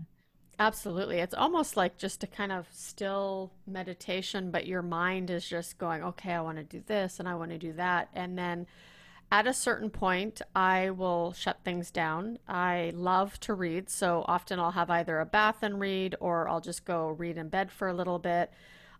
Absolutely. 0.60 1.20
It's 1.20 1.36
almost 1.36 1.78
like 1.78 1.98
just 1.98 2.24
a 2.24 2.28
kind 2.28 2.52
of 2.52 2.68
still 2.72 3.52
meditation, 3.68 4.50
but 4.50 4.66
your 4.66 4.82
mind 4.82 5.30
is 5.30 5.48
just 5.48 5.78
going, 5.78 6.04
okay, 6.04 6.34
I 6.34 6.42
want 6.42 6.58
to 6.58 6.64
do 6.64 6.82
this 6.86 7.20
and 7.20 7.30
I 7.30 7.36
want 7.36 7.52
to 7.52 7.60
do 7.60 7.74
that. 7.74 8.10
And 8.14 8.38
then 8.38 8.66
at 9.32 9.46
a 9.46 9.54
certain 9.54 9.92
point, 9.92 10.42
I 10.56 10.90
will 10.90 11.34
shut 11.34 11.60
things 11.64 11.92
down. 11.92 12.40
I 12.48 12.92
love 12.96 13.40
to 13.42 13.54
read, 13.54 13.90
so 13.90 14.26
often 14.28 14.60
I'll 14.60 14.72
have 14.72 14.90
either 14.90 15.20
a 15.20 15.26
bath 15.26 15.58
and 15.62 15.80
read 15.80 16.16
or 16.20 16.50
I'll 16.50 16.62
just 16.62 16.86
go 16.86 17.10
read 17.10 17.38
in 17.38 17.50
bed 17.50 17.72
for 17.72 17.88
a 17.88 17.94
little 17.94 18.18
bit. 18.18 18.52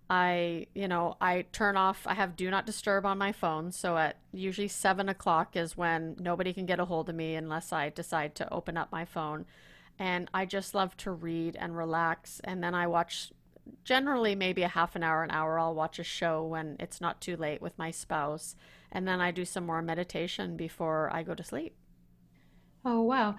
I, 0.10 0.68
you 0.76 0.88
know, 0.88 1.18
I 1.20 1.46
turn 1.52 1.76
off, 1.76 2.06
I 2.06 2.14
have 2.14 2.36
do 2.36 2.52
not 2.52 2.66
disturb 2.68 3.06
on 3.06 3.18
my 3.18 3.32
phone. 3.32 3.72
So 3.72 3.98
at 3.98 4.18
usually 4.32 4.68
seven 4.68 5.10
o'clock 5.10 5.56
is 5.56 5.76
when 5.76 6.18
nobody 6.20 6.54
can 6.54 6.68
get 6.68 6.80
a 6.80 6.86
hold 6.86 7.10
of 7.10 7.16
me 7.16 7.36
unless 7.36 7.74
I 7.74 7.90
decide 7.90 8.36
to 8.36 8.54
open 8.54 8.78
up 8.78 8.92
my 8.92 9.06
phone 9.06 9.46
and 10.00 10.30
I 10.34 10.46
just 10.46 10.76
love 10.76 10.96
to 10.98 11.12
read 11.12 11.56
and 11.56 11.76
relax. 11.76 12.40
And 12.44 12.64
then 12.64 12.76
I 12.76 12.88
watch 12.88 13.32
generally 13.84 14.36
maybe 14.36 14.64
a 14.64 14.68
half 14.68 14.96
an 14.96 15.04
hour, 15.04 15.24
an 15.24 15.32
hour. 15.32 15.60
I'll 15.60 15.76
watch 15.76 16.00
a 16.00 16.04
show 16.04 16.44
when 16.44 16.76
it's 16.80 17.02
not 17.02 17.22
too 17.22 17.36
late 17.36 17.62
with 17.62 17.78
my 17.78 17.92
spouse. 17.92 18.56
And 18.92 19.08
then 19.08 19.20
I 19.20 19.32
do 19.32 19.46
some 19.46 19.66
more 19.66 19.82
meditation 19.82 20.56
before 20.56 21.10
I 21.12 21.24
go 21.24 21.34
to 21.36 21.44
sleep. 21.44 21.76
Oh, 22.86 23.02
wow. 23.02 23.36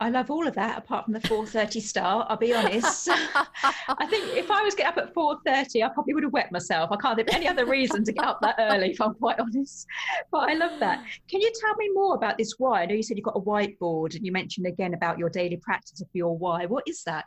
I 0.00 0.10
love 0.10 0.30
all 0.30 0.46
of 0.46 0.54
that 0.54 0.78
apart 0.78 1.04
from 1.04 1.14
the 1.14 1.20
4:30 1.20 1.80
start. 1.80 2.26
I'll 2.28 2.36
be 2.36 2.52
honest. 2.52 3.08
I 3.10 4.06
think 4.08 4.36
if 4.36 4.50
I 4.50 4.62
was 4.62 4.74
get 4.74 4.86
up 4.86 4.98
at 4.98 5.14
4:30, 5.14 5.84
I 5.84 5.88
probably 5.88 6.14
would 6.14 6.24
have 6.24 6.32
wet 6.32 6.50
myself. 6.50 6.90
I 6.90 6.96
can't 6.96 7.16
think 7.16 7.28
of 7.28 7.34
any 7.34 7.48
other 7.48 7.64
reason 7.64 8.04
to 8.04 8.12
get 8.12 8.24
up 8.24 8.40
that 8.42 8.56
early, 8.58 8.90
if 8.90 9.00
I'm 9.00 9.14
quite 9.14 9.38
honest. 9.38 9.86
But 10.32 10.50
I 10.50 10.54
love 10.54 10.80
that. 10.80 11.04
Can 11.28 11.40
you 11.40 11.50
tell 11.60 11.74
me 11.76 11.90
more 11.94 12.16
about 12.16 12.38
this 12.38 12.54
why? 12.58 12.82
I 12.82 12.86
know 12.86 12.94
you 12.94 13.02
said 13.02 13.16
you've 13.16 13.24
got 13.24 13.36
a 13.36 13.40
whiteboard, 13.40 14.16
and 14.16 14.26
you 14.26 14.32
mentioned 14.32 14.66
again 14.66 14.94
about 14.94 15.18
your 15.18 15.30
daily 15.30 15.58
practice 15.58 16.00
of 16.00 16.08
your 16.12 16.36
why. 16.36 16.66
What 16.66 16.84
is 16.86 17.04
that? 17.04 17.26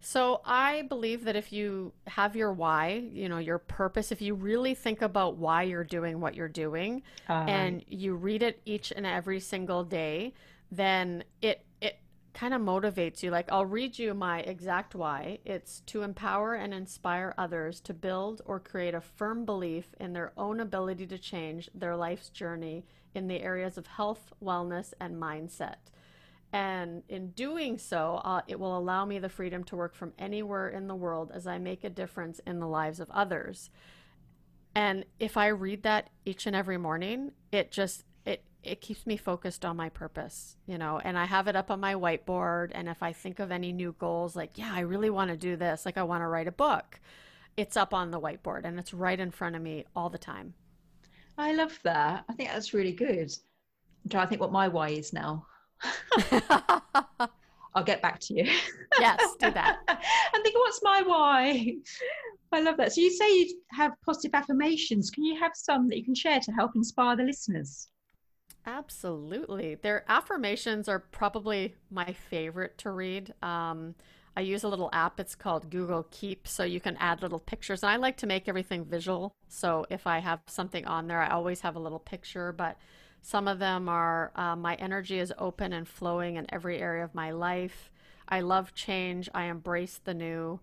So 0.00 0.40
I 0.44 0.82
believe 0.82 1.24
that 1.24 1.34
if 1.34 1.52
you 1.52 1.92
have 2.06 2.36
your 2.36 2.52
why, 2.52 3.08
you 3.12 3.28
know, 3.28 3.38
your 3.38 3.58
purpose, 3.58 4.12
if 4.12 4.22
you 4.22 4.34
really 4.34 4.74
think 4.74 5.02
about 5.02 5.36
why 5.36 5.64
you're 5.64 5.84
doing 5.84 6.20
what 6.20 6.34
you're 6.34 6.48
doing, 6.48 7.02
um, 7.28 7.48
and 7.48 7.84
you 7.88 8.14
read 8.14 8.42
it 8.42 8.60
each 8.64 8.92
and 8.94 9.04
every 9.04 9.40
single 9.40 9.82
day 9.82 10.34
then 10.70 11.24
it 11.40 11.64
it 11.80 11.98
kind 12.34 12.54
of 12.54 12.60
motivates 12.60 13.22
you. 13.22 13.30
Like 13.30 13.50
I'll 13.50 13.66
read 13.66 13.98
you 13.98 14.14
my 14.14 14.40
exact 14.40 14.94
why. 14.94 15.38
It's 15.44 15.80
to 15.86 16.02
empower 16.02 16.54
and 16.54 16.74
inspire 16.74 17.34
others 17.38 17.80
to 17.82 17.94
build 17.94 18.42
or 18.44 18.60
create 18.60 18.94
a 18.94 19.00
firm 19.00 19.44
belief 19.44 19.94
in 20.00 20.12
their 20.12 20.32
own 20.36 20.60
ability 20.60 21.06
to 21.08 21.18
change 21.18 21.70
their 21.74 21.96
life's 21.96 22.28
journey 22.28 22.84
in 23.14 23.28
the 23.28 23.40
areas 23.40 23.78
of 23.78 23.86
health, 23.86 24.32
wellness, 24.42 24.92
and 25.00 25.16
mindset. 25.16 25.76
And 26.52 27.02
in 27.08 27.32
doing 27.32 27.76
so, 27.76 28.20
uh, 28.24 28.42
it 28.46 28.58
will 28.58 28.78
allow 28.78 29.04
me 29.04 29.18
the 29.18 29.28
freedom 29.28 29.64
to 29.64 29.76
work 29.76 29.94
from 29.94 30.12
anywhere 30.18 30.68
in 30.68 30.86
the 30.86 30.94
world 30.94 31.30
as 31.34 31.46
I 31.46 31.58
make 31.58 31.84
a 31.84 31.90
difference 31.90 32.40
in 32.46 32.60
the 32.60 32.68
lives 32.68 33.00
of 33.00 33.10
others. 33.10 33.68
And 34.74 35.04
if 35.18 35.36
I 35.36 35.48
read 35.48 35.82
that 35.82 36.10
each 36.24 36.46
and 36.46 36.54
every 36.54 36.78
morning, 36.78 37.32
it 37.50 37.70
just 37.70 38.04
it 38.66 38.80
keeps 38.80 39.06
me 39.06 39.16
focused 39.16 39.64
on 39.64 39.76
my 39.76 39.88
purpose, 39.88 40.56
you 40.66 40.78
know, 40.78 41.00
and 41.02 41.18
I 41.18 41.24
have 41.24 41.48
it 41.48 41.56
up 41.56 41.70
on 41.70 41.80
my 41.80 41.94
whiteboard. 41.94 42.70
And 42.74 42.88
if 42.88 43.02
I 43.02 43.12
think 43.12 43.38
of 43.38 43.50
any 43.50 43.72
new 43.72 43.94
goals, 43.98 44.36
like, 44.36 44.58
yeah, 44.58 44.72
I 44.74 44.80
really 44.80 45.10
want 45.10 45.30
to 45.30 45.36
do 45.36 45.56
this, 45.56 45.86
like, 45.86 45.96
I 45.96 46.02
want 46.02 46.22
to 46.22 46.28
write 46.28 46.48
a 46.48 46.52
book, 46.52 47.00
it's 47.56 47.76
up 47.76 47.94
on 47.94 48.10
the 48.10 48.20
whiteboard 48.20 48.64
and 48.64 48.78
it's 48.78 48.92
right 48.92 49.18
in 49.18 49.30
front 49.30 49.56
of 49.56 49.62
me 49.62 49.84
all 49.94 50.10
the 50.10 50.18
time. 50.18 50.54
I 51.38 51.52
love 51.52 51.78
that. 51.84 52.24
I 52.28 52.32
think 52.32 52.50
that's 52.50 52.74
really 52.74 52.92
good. 52.92 53.32
I'm 54.04 54.10
trying 54.10 54.26
to 54.26 54.28
think 54.28 54.40
what 54.40 54.52
my 54.52 54.68
why 54.68 54.90
is 54.90 55.12
now. 55.12 55.46
I'll 57.74 57.84
get 57.84 58.00
back 58.00 58.20
to 58.20 58.34
you. 58.34 58.44
yes, 58.98 59.20
do 59.38 59.50
that. 59.50 59.78
and 59.88 60.42
think, 60.42 60.56
what's 60.56 60.80
my 60.82 61.02
why? 61.04 61.74
I 62.52 62.60
love 62.60 62.78
that. 62.78 62.92
So 62.92 63.02
you 63.02 63.10
say 63.10 63.28
you 63.38 63.60
have 63.72 63.92
positive 64.04 64.34
affirmations. 64.34 65.10
Can 65.10 65.24
you 65.24 65.38
have 65.38 65.52
some 65.54 65.88
that 65.88 65.98
you 65.98 66.04
can 66.04 66.14
share 66.14 66.40
to 66.40 66.52
help 66.52 66.74
inspire 66.74 67.16
the 67.16 67.24
listeners? 67.24 67.88
Absolutely. 68.66 69.76
Their 69.76 70.04
affirmations 70.08 70.88
are 70.88 70.98
probably 70.98 71.76
my 71.90 72.12
favorite 72.12 72.76
to 72.78 72.90
read. 72.90 73.32
Um, 73.42 73.94
I 74.36 74.40
use 74.40 74.64
a 74.64 74.68
little 74.68 74.90
app. 74.92 75.18
It's 75.20 75.34
called 75.36 75.70
Google 75.70 76.06
Keep, 76.10 76.46
so 76.48 76.64
you 76.64 76.80
can 76.80 76.96
add 76.98 77.22
little 77.22 77.38
pictures. 77.38 77.82
And 77.82 77.90
I 77.90 77.96
like 77.96 78.16
to 78.18 78.26
make 78.26 78.48
everything 78.48 78.84
visual. 78.84 79.32
So 79.48 79.86
if 79.88 80.06
I 80.06 80.18
have 80.18 80.40
something 80.46 80.84
on 80.84 81.06
there, 81.06 81.22
I 81.22 81.28
always 81.30 81.60
have 81.60 81.76
a 81.76 81.80
little 81.80 82.00
picture. 82.00 82.52
But 82.52 82.76
some 83.22 83.46
of 83.48 83.58
them 83.60 83.88
are 83.88 84.32
uh, 84.34 84.56
My 84.56 84.74
energy 84.74 85.18
is 85.20 85.32
open 85.38 85.72
and 85.72 85.88
flowing 85.88 86.34
in 86.36 86.46
every 86.52 86.78
area 86.78 87.04
of 87.04 87.14
my 87.14 87.30
life. 87.30 87.90
I 88.28 88.40
love 88.40 88.74
change. 88.74 89.28
I 89.32 89.44
embrace 89.44 90.00
the 90.04 90.12
new. 90.14 90.60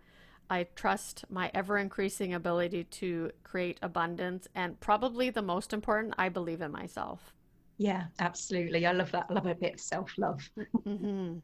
I 0.50 0.66
trust 0.76 1.24
my 1.30 1.50
ever 1.54 1.78
increasing 1.78 2.34
ability 2.34 2.84
to 2.84 3.32
create 3.44 3.80
abundance. 3.82 4.48
And 4.54 4.80
probably 4.82 5.30
the 5.30 5.42
most 5.42 5.72
important, 5.74 6.16
I 6.18 6.28
believe 6.30 6.62
in 6.62 6.72
myself. 6.72 7.33
Yeah, 7.78 8.06
absolutely. 8.20 8.86
I 8.86 8.92
love 8.92 9.12
that. 9.12 9.28
I 9.30 9.34
love 9.34 9.46
a 9.46 9.56
bit 9.56 9.76
of 9.76 9.80
self 9.80 10.14
love. 10.18 10.42
Mm-hmm. 10.58 11.40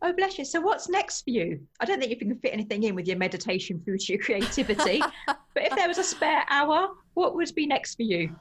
Oh, 0.00 0.12
bless 0.12 0.38
you. 0.38 0.44
So, 0.44 0.60
what's 0.60 0.88
next 0.88 1.22
for 1.22 1.30
you? 1.30 1.60
I 1.80 1.84
don't 1.84 1.98
think 1.98 2.10
you 2.10 2.16
can 2.16 2.38
fit 2.38 2.52
anything 2.52 2.84
in 2.84 2.94
with 2.94 3.08
your 3.08 3.16
meditation 3.16 3.80
through 3.84 3.98
to 3.98 4.12
your 4.12 4.22
creativity. 4.22 5.02
but 5.26 5.36
if 5.56 5.74
there 5.74 5.88
was 5.88 5.98
a 5.98 6.04
spare 6.04 6.44
hour, 6.48 6.90
what 7.14 7.34
would 7.34 7.52
be 7.56 7.66
next 7.66 7.96
for 7.96 8.04
you? 8.04 8.34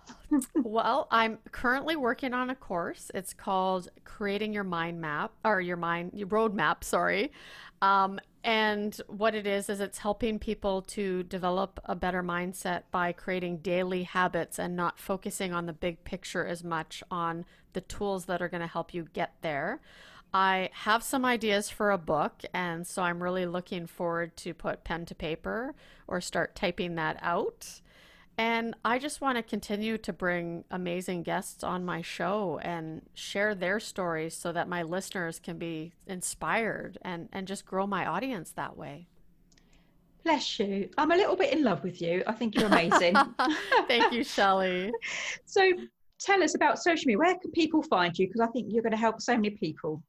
well, 0.56 1.08
I'm 1.10 1.39
currently 1.52 1.96
working 1.96 2.34
on 2.34 2.52
a 2.52 2.56
course. 2.56 3.10
It's 3.15 3.34
called 3.34 3.89
Creating 4.04 4.54
Your 4.54 4.63
Mind 4.63 5.02
Map 5.02 5.32
or 5.43 5.60
Your 5.60 5.78
Mind 5.78 6.12
your 6.13 6.28
Roadmap, 6.28 6.84
sorry. 6.84 7.32
Um, 7.82 8.20
and 8.43 9.00
what 9.08 9.36
it 9.36 9.45
is 9.45 9.69
is 9.69 9.80
it's 9.80 9.97
helping 10.00 10.39
people 10.39 10.82
to 10.84 11.23
develop 11.23 11.80
a 11.86 11.95
better 11.95 12.23
mindset 12.23 12.84
by 12.91 13.12
creating 13.12 13.58
daily 13.58 14.04
habits 14.04 14.60
and 14.60 14.76
not 14.76 15.00
focusing 15.00 15.54
on 15.54 15.65
the 15.65 15.73
big 15.73 16.04
picture 16.04 16.45
as 16.45 16.63
much 16.63 17.04
on 17.12 17.45
the 17.73 17.82
tools 17.82 18.26
that 18.26 18.41
are 18.41 18.50
going 18.50 18.62
to 18.62 18.67
help 18.67 18.93
you 18.93 19.08
get 19.13 19.34
there. 19.41 19.82
I 20.34 20.69
have 20.73 21.04
some 21.04 21.26
ideas 21.26 21.69
for 21.69 21.91
a 21.91 21.97
book, 21.97 22.43
and 22.54 22.86
so 22.86 23.02
I'm 23.02 23.23
really 23.23 23.45
looking 23.45 23.88
forward 23.88 24.36
to 24.38 24.54
put 24.54 24.84
pen 24.84 25.06
to 25.06 25.15
paper 25.15 25.73
or 26.08 26.21
start 26.21 26.56
typing 26.56 26.95
that 26.95 27.17
out. 27.21 27.82
And 28.38 28.76
I 28.86 29.00
just 29.00 29.19
want 29.19 29.38
to 29.38 29.43
continue 29.43 29.97
to 29.97 30.13
bring 30.13 30.63
amazing 30.69 31.23
guests 31.23 31.63
on 31.63 31.84
my 31.84 32.04
show 32.04 32.60
and 32.62 33.02
share 33.15 33.56
their 33.56 33.80
stories 33.80 34.36
so 34.36 34.52
that 34.52 34.67
my 34.67 34.84
listeners 34.84 35.39
can 35.39 35.58
be 35.58 35.93
inspired 36.06 37.00
and, 37.02 37.30
and 37.34 37.47
just 37.47 37.65
grow 37.65 37.88
my 37.88 38.06
audience 38.06 38.52
that 38.52 38.78
way. 38.78 39.08
Bless 40.23 40.60
you. 40.60 40.89
I'm 41.00 41.12
a 41.12 41.15
little 41.15 41.36
bit 41.36 41.52
in 41.52 41.63
love 41.63 41.84
with 41.84 42.00
you. 42.00 42.21
I 42.28 42.34
think 42.34 42.54
you're 42.54 42.67
amazing. 42.67 43.15
Thank 43.88 44.13
you, 44.13 44.23
Shelley. 44.23 44.91
so 45.45 45.71
tell 46.19 46.43
us 46.43 46.54
about 46.54 46.78
social 46.78 47.08
media. 47.08 47.17
Where 47.17 47.36
can 47.39 47.50
people 47.52 47.82
find 47.82 48.17
you? 48.17 48.28
Because 48.28 48.41
I 48.41 48.47
think 48.47 48.67
you're 48.69 48.84
going 48.84 48.91
to 48.91 48.97
help 48.97 49.19
so 49.19 49.36
many 49.36 49.52
people. 49.52 50.04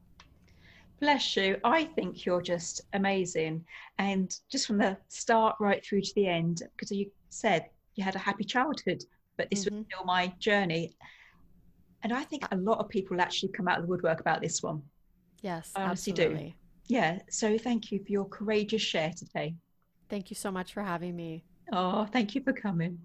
Bless 1.01 1.35
you. 1.35 1.57
I 1.63 1.85
think 1.85 2.25
you're 2.25 2.43
just 2.43 2.81
amazing. 2.93 3.65
And 3.97 4.33
just 4.49 4.67
from 4.67 4.77
the 4.77 4.95
start 5.07 5.55
right 5.59 5.83
through 5.83 6.01
to 6.01 6.15
the 6.15 6.27
end, 6.27 6.61
because 6.77 6.91
you 6.91 7.09
said 7.29 7.65
you 7.95 8.03
had 8.03 8.15
a 8.15 8.19
happy 8.19 8.43
childhood, 8.43 9.03
but 9.35 9.49
this 9.49 9.65
mm-hmm. 9.65 9.77
was 9.77 9.85
still 9.87 10.05
my 10.05 10.31
journey. 10.39 10.95
And 12.03 12.13
I 12.13 12.23
think 12.23 12.45
a 12.51 12.55
lot 12.55 12.77
of 12.77 12.87
people 12.87 13.19
actually 13.19 13.51
come 13.51 13.67
out 13.67 13.79
of 13.79 13.83
the 13.83 13.89
woodwork 13.89 14.19
about 14.19 14.41
this 14.41 14.61
one. 14.61 14.83
Yes, 15.41 15.71
I 15.75 15.83
honestly 15.83 16.13
absolutely. 16.13 16.55
do. 16.87 16.93
Yeah. 16.93 17.19
So 17.29 17.57
thank 17.57 17.91
you 17.91 17.99
for 18.03 18.11
your 18.11 18.25
courageous 18.25 18.83
share 18.83 19.11
today. 19.17 19.55
Thank 20.07 20.29
you 20.29 20.35
so 20.35 20.51
much 20.51 20.71
for 20.73 20.83
having 20.83 21.15
me. 21.15 21.43
Oh, 21.73 22.05
thank 22.05 22.35
you 22.35 22.41
for 22.41 22.53
coming. 22.53 22.99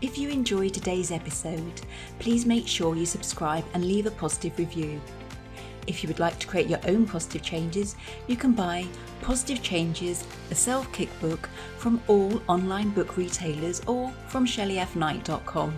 If 0.00 0.16
you 0.16 0.28
enjoyed 0.28 0.74
today's 0.74 1.10
episode, 1.10 1.80
please 2.20 2.46
make 2.46 2.68
sure 2.68 2.94
you 2.94 3.04
subscribe 3.04 3.64
and 3.74 3.84
leave 3.84 4.06
a 4.06 4.12
positive 4.12 4.56
review. 4.56 5.00
If 5.88 6.04
you 6.04 6.08
would 6.08 6.20
like 6.20 6.38
to 6.38 6.46
create 6.46 6.68
your 6.68 6.78
own 6.86 7.04
positive 7.04 7.42
changes, 7.42 7.96
you 8.28 8.36
can 8.36 8.52
buy 8.52 8.86
Positive 9.22 9.60
Changes, 9.60 10.24
a 10.52 10.54
self 10.54 10.92
kick 10.92 11.08
book 11.20 11.48
from 11.78 12.00
all 12.06 12.40
online 12.46 12.90
book 12.90 13.16
retailers 13.16 13.80
or 13.88 14.12
from 14.28 14.46
shelleyfknight.com. 14.46 15.74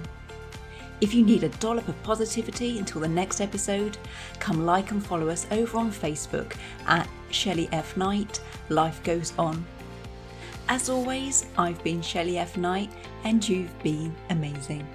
If 1.00 1.14
you 1.14 1.24
need 1.24 1.44
a 1.44 1.48
dollop 1.48 1.88
of 1.88 2.02
positivity 2.02 2.78
until 2.78 3.00
the 3.00 3.08
next 3.08 3.40
episode, 3.40 3.96
come 4.38 4.66
like 4.66 4.90
and 4.90 5.02
follow 5.02 5.30
us 5.30 5.46
over 5.50 5.78
on 5.78 5.90
Facebook 5.90 6.56
at 6.86 7.08
Shelley 7.30 7.70
F. 7.72 7.96
Knight, 7.96 8.42
Life 8.68 9.02
Goes 9.02 9.32
On. 9.38 9.64
As 10.68 10.90
always, 10.90 11.46
I've 11.56 11.82
been 11.82 12.02
Shelley 12.02 12.38
F. 12.38 12.56
Knight, 12.56 12.90
and 13.24 13.46
you've 13.48 13.76
been 13.82 14.14
amazing. 14.30 14.86